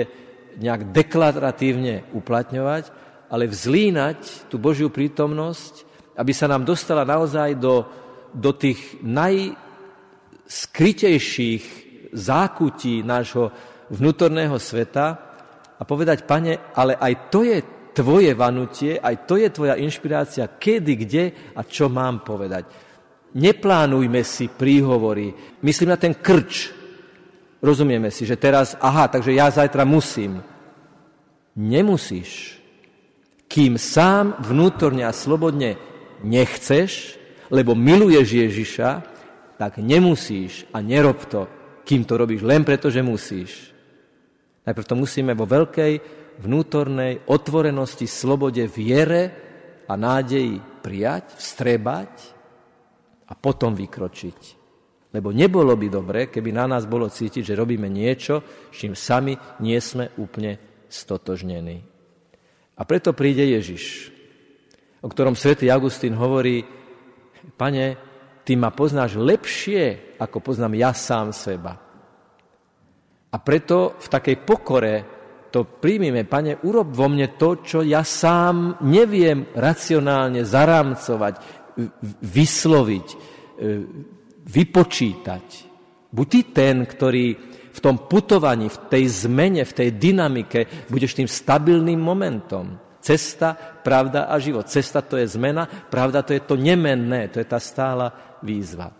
nejak 0.61 0.93
deklaratívne 0.93 2.07
uplatňovať, 2.13 2.93
ale 3.31 3.49
vzlínať 3.49 4.47
tú 4.51 4.61
Božiu 4.61 4.93
prítomnosť, 4.93 5.87
aby 6.15 6.31
sa 6.35 6.45
nám 6.45 6.67
dostala 6.67 7.07
naozaj 7.07 7.57
do 7.57 7.87
do 8.33 8.53
tých 8.55 8.97
najskrytejších 9.03 11.63
zákutí 12.11 13.03
nášho 13.03 13.51
vnútorného 13.91 14.59
sveta 14.59 15.19
a 15.75 15.83
povedať, 15.83 16.23
pane, 16.27 16.57
ale 16.75 16.95
aj 16.95 17.15
to 17.31 17.43
je 17.43 17.63
tvoje 17.91 18.33
vanutie, 18.35 18.99
aj 18.99 19.15
to 19.27 19.35
je 19.35 19.49
tvoja 19.51 19.75
inšpirácia, 19.75 20.47
kedy, 20.47 20.95
kde 20.95 21.31
a 21.55 21.63
čo 21.67 21.89
mám 21.91 22.19
povedať. 22.23 22.65
Neplánujme 23.31 24.23
si 24.27 24.51
príhovory. 24.51 25.31
Myslím 25.63 25.95
na 25.95 25.99
ten 25.99 26.15
krč. 26.15 26.71
Rozumieme 27.63 28.11
si, 28.11 28.27
že 28.27 28.39
teraz, 28.39 28.75
aha, 28.79 29.07
takže 29.07 29.31
ja 29.31 29.51
zajtra 29.51 29.87
musím. 29.87 30.43
Nemusíš. 31.55 32.59
Kým 33.51 33.75
sám 33.75 34.39
vnútorne 34.39 35.03
a 35.03 35.15
slobodne 35.15 35.75
nechceš, 36.23 37.19
lebo 37.51 37.75
miluješ 37.75 38.27
Ježiša, 38.31 38.89
tak 39.59 39.77
nemusíš 39.77 40.65
a 40.71 40.79
nerob 40.79 41.27
to, 41.27 41.45
kým 41.83 42.07
to 42.07 42.17
robíš 42.17 42.41
len 42.41 42.63
preto, 42.63 42.87
že 42.87 43.03
musíš. 43.03 43.75
Najprv 44.65 44.87
to 44.87 44.95
musíme 44.95 45.35
vo 45.35 45.45
veľkej 45.45 45.93
vnútornej 46.41 47.27
otvorenosti, 47.29 48.07
slobode, 48.09 48.65
viere 48.65 49.23
a 49.85 49.93
nádeji 49.93 50.57
prijať, 50.81 51.37
vstrebať 51.37 52.13
a 53.29 53.33
potom 53.37 53.75
vykročiť. 53.77 54.39
Lebo 55.11 55.35
nebolo 55.35 55.75
by 55.75 55.87
dobre, 55.91 56.19
keby 56.31 56.55
na 56.55 56.65
nás 56.71 56.87
bolo 56.87 57.11
cítiť, 57.11 57.43
že 57.43 57.59
robíme 57.59 57.91
niečo, 57.91 58.39
s 58.71 58.75
čím 58.79 58.95
sami 58.95 59.35
nie 59.59 59.75
sme 59.83 60.15
úplne 60.15 60.55
stotožnení. 60.87 61.83
A 62.79 62.81
preto 62.87 63.11
príde 63.11 63.43
Ježiš, 63.43 64.09
o 65.03 65.11
ktorom 65.11 65.35
svätý 65.35 65.67
Augustín 65.67 66.15
hovorí, 66.15 66.63
Pane, 67.57 67.85
ty 68.45 68.53
ma 68.57 68.69
poznáš 68.73 69.17
lepšie, 69.17 70.17
ako 70.17 70.37
poznám 70.41 70.77
ja 70.77 70.91
sám 70.93 71.33
seba. 71.33 71.73
A 73.31 73.37
preto 73.39 73.95
v 73.95 74.07
takej 74.11 74.37
pokore 74.43 74.95
to 75.51 75.67
príjmime, 75.67 76.23
pane, 76.23 76.59
urob 76.63 76.95
vo 76.95 77.07
mne 77.11 77.35
to, 77.35 77.59
čo 77.59 77.79
ja 77.83 78.03
sám 78.07 78.79
neviem 78.87 79.51
racionálne 79.51 80.47
zarámcovať, 80.47 81.33
vysloviť, 82.23 83.07
e, 83.11 83.17
vypočítať. 84.47 85.45
Buď 86.11 86.27
ty 86.27 86.41
ten, 86.51 86.75
ktorý 86.83 87.25
v 87.71 87.79
tom 87.79 88.07
putovaní, 88.07 88.67
v 88.67 88.79
tej 88.91 89.27
zmene, 89.27 89.63
v 89.63 89.75
tej 89.75 89.89
dynamike 89.95 90.87
budeš 90.91 91.15
tým 91.19 91.27
stabilným 91.27 91.99
momentom. 91.99 92.90
Cesta, 93.01 93.57
pravda 93.81 94.29
a 94.29 94.37
život. 94.37 94.69
Cesta 94.69 95.01
to 95.01 95.17
je 95.17 95.25
zmena, 95.25 95.65
pravda 95.65 96.21
to 96.21 96.37
je 96.37 96.41
to 96.45 96.53
nemenné, 96.53 97.33
to 97.33 97.41
je 97.41 97.47
tá 97.49 97.57
stála 97.57 98.37
výzva. 98.45 98.93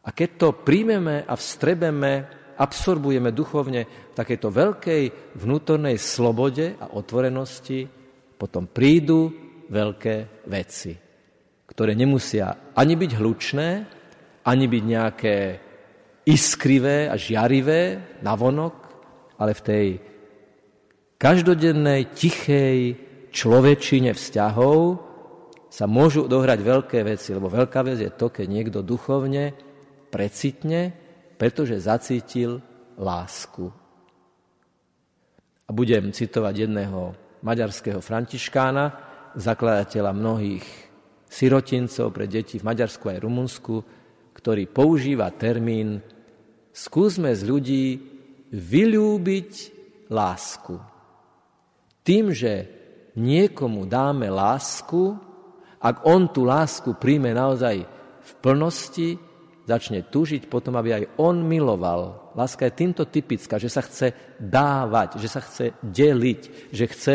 A 0.00 0.08
keď 0.08 0.30
to 0.40 0.48
príjmeme 0.64 1.28
a 1.28 1.36
vstrebeme, 1.36 2.24
absorbujeme 2.56 3.32
duchovne 3.36 3.84
v 3.84 4.14
takejto 4.16 4.48
veľkej 4.48 5.02
vnútornej 5.36 6.00
slobode 6.00 6.76
a 6.80 6.96
otvorenosti, 6.96 7.84
potom 8.40 8.68
prídu 8.72 9.28
veľké 9.68 10.44
veci, 10.48 10.96
ktoré 11.68 11.92
nemusia 11.92 12.72
ani 12.72 12.96
byť 12.96 13.10
hlučné, 13.20 13.68
ani 14.48 14.64
byť 14.64 14.82
nejaké 14.88 15.36
iskrivé 16.24 17.12
a 17.12 17.20
žiarivé 17.20 18.00
navonok, 18.24 18.74
ale 19.36 19.52
v 19.52 19.64
tej 19.64 19.86
každodennej, 21.20 22.16
tichej, 22.16 22.96
človečine 23.30 24.12
vzťahov 24.14 24.78
sa 25.70 25.86
môžu 25.86 26.26
dohrať 26.26 26.60
veľké 26.60 26.98
veci, 27.06 27.30
lebo 27.30 27.46
veľká 27.46 27.86
vec 27.86 28.02
je 28.02 28.10
to, 28.10 28.26
keď 28.28 28.46
niekto 28.50 28.82
duchovne 28.82 29.54
precitne, 30.10 30.90
pretože 31.38 31.78
zacítil 31.78 32.58
lásku. 32.98 33.70
A 35.64 35.70
budem 35.70 36.10
citovať 36.10 36.66
jedného 36.66 37.14
maďarského 37.46 38.02
františkána, 38.02 39.08
zakladateľa 39.38 40.10
mnohých 40.10 40.66
sirotincov 41.30 42.10
pre 42.10 42.26
deti 42.26 42.58
v 42.58 42.66
Maďarsku 42.66 43.06
aj 43.06 43.22
Rumunsku, 43.22 43.76
ktorý 44.34 44.66
používa 44.66 45.30
termín 45.30 46.02
skúsme 46.74 47.30
z 47.38 47.42
ľudí 47.46 47.86
vylúbiť 48.50 49.50
lásku. 50.10 50.74
Tým, 52.02 52.34
že 52.34 52.79
niekomu 53.16 53.86
dáme 53.86 54.30
lásku, 54.30 55.16
ak 55.80 56.04
on 56.04 56.28
tú 56.28 56.44
lásku 56.44 56.92
príjme 56.98 57.32
naozaj 57.32 57.82
v 58.20 58.32
plnosti, 58.44 59.16
začne 59.64 60.02
tužiť 60.02 60.50
potom, 60.50 60.74
aby 60.76 60.90
aj 60.98 61.04
on 61.22 61.46
miloval. 61.46 62.34
Láska 62.34 62.66
je 62.66 62.78
týmto 62.78 63.06
typická, 63.06 63.56
že 63.56 63.70
sa 63.70 63.86
chce 63.86 64.36
dávať, 64.36 65.22
že 65.22 65.28
sa 65.30 65.40
chce 65.40 65.78
deliť, 65.78 66.40
že 66.74 66.84
chce 66.90 67.14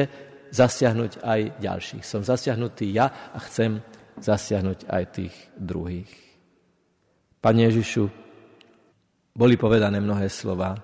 zasiahnuť 0.55 1.19
aj 1.19 1.41
ďalších. 1.59 2.03
Som 2.07 2.23
zasiahnutý 2.23 2.95
ja 2.95 3.11
a 3.35 3.37
chcem 3.43 3.83
zasiahnuť 4.23 4.87
aj 4.87 5.03
tých 5.11 5.35
druhých. 5.59 6.11
Pane 7.43 7.67
Ježišu, 7.69 8.07
boli 9.35 9.59
povedané 9.59 9.99
mnohé 9.99 10.31
slova, 10.31 10.79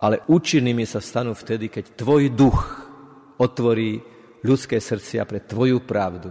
ale 0.00 0.24
účinnými 0.24 0.88
sa 0.88 1.04
stanú 1.04 1.36
vtedy, 1.36 1.68
keď 1.68 1.92
Tvoj 1.92 2.32
duch 2.32 2.87
otvorí 3.38 3.98
ľudské 4.42 4.78
srdcia 4.78 5.26
pre 5.26 5.42
Tvoju 5.42 5.82
pravdu. 5.82 6.30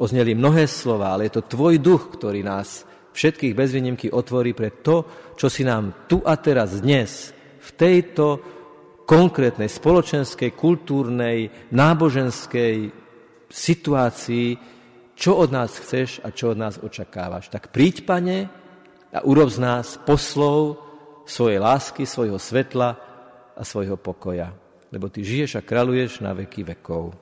Ozneli 0.00 0.32
mnohé 0.34 0.64
slova, 0.64 1.12
ale 1.14 1.28
je 1.28 1.40
to 1.40 1.48
Tvoj 1.50 1.78
duch, 1.82 2.14
ktorý 2.16 2.40
nás 2.46 2.86
všetkých 3.12 3.54
bez 3.54 3.74
výnimky 3.74 4.06
otvorí 4.08 4.54
pre 4.54 4.70
to, 4.80 5.04
čo 5.34 5.50
si 5.50 5.66
nám 5.66 6.06
tu 6.06 6.22
a 6.22 6.38
teraz 6.38 6.78
dnes 6.78 7.34
v 7.60 7.70
tejto 7.74 8.26
konkrétnej 9.04 9.66
spoločenskej, 9.66 10.54
kultúrnej, 10.54 11.50
náboženskej 11.74 12.94
situácii, 13.50 14.48
čo 15.18 15.42
od 15.42 15.50
nás 15.50 15.74
chceš 15.74 16.22
a 16.22 16.30
čo 16.30 16.54
od 16.54 16.58
nás 16.62 16.78
očakávaš. 16.78 17.50
Tak 17.50 17.74
príď, 17.74 18.06
Pane, 18.06 18.46
a 19.10 19.26
urob 19.26 19.50
z 19.50 19.58
nás 19.58 19.98
poslov 20.06 20.78
svojej 21.26 21.58
lásky, 21.58 22.06
svojho 22.06 22.38
svetla 22.38 22.94
a 23.58 23.62
svojho 23.66 23.98
pokoja. 23.98 24.54
Lebo 24.90 25.08
Ty 25.08 25.22
žiješ 25.22 25.54
a 25.54 25.62
kraluješ 25.62 26.20
na 26.20 26.34
veky 26.34 26.66
vekov. 26.66 27.14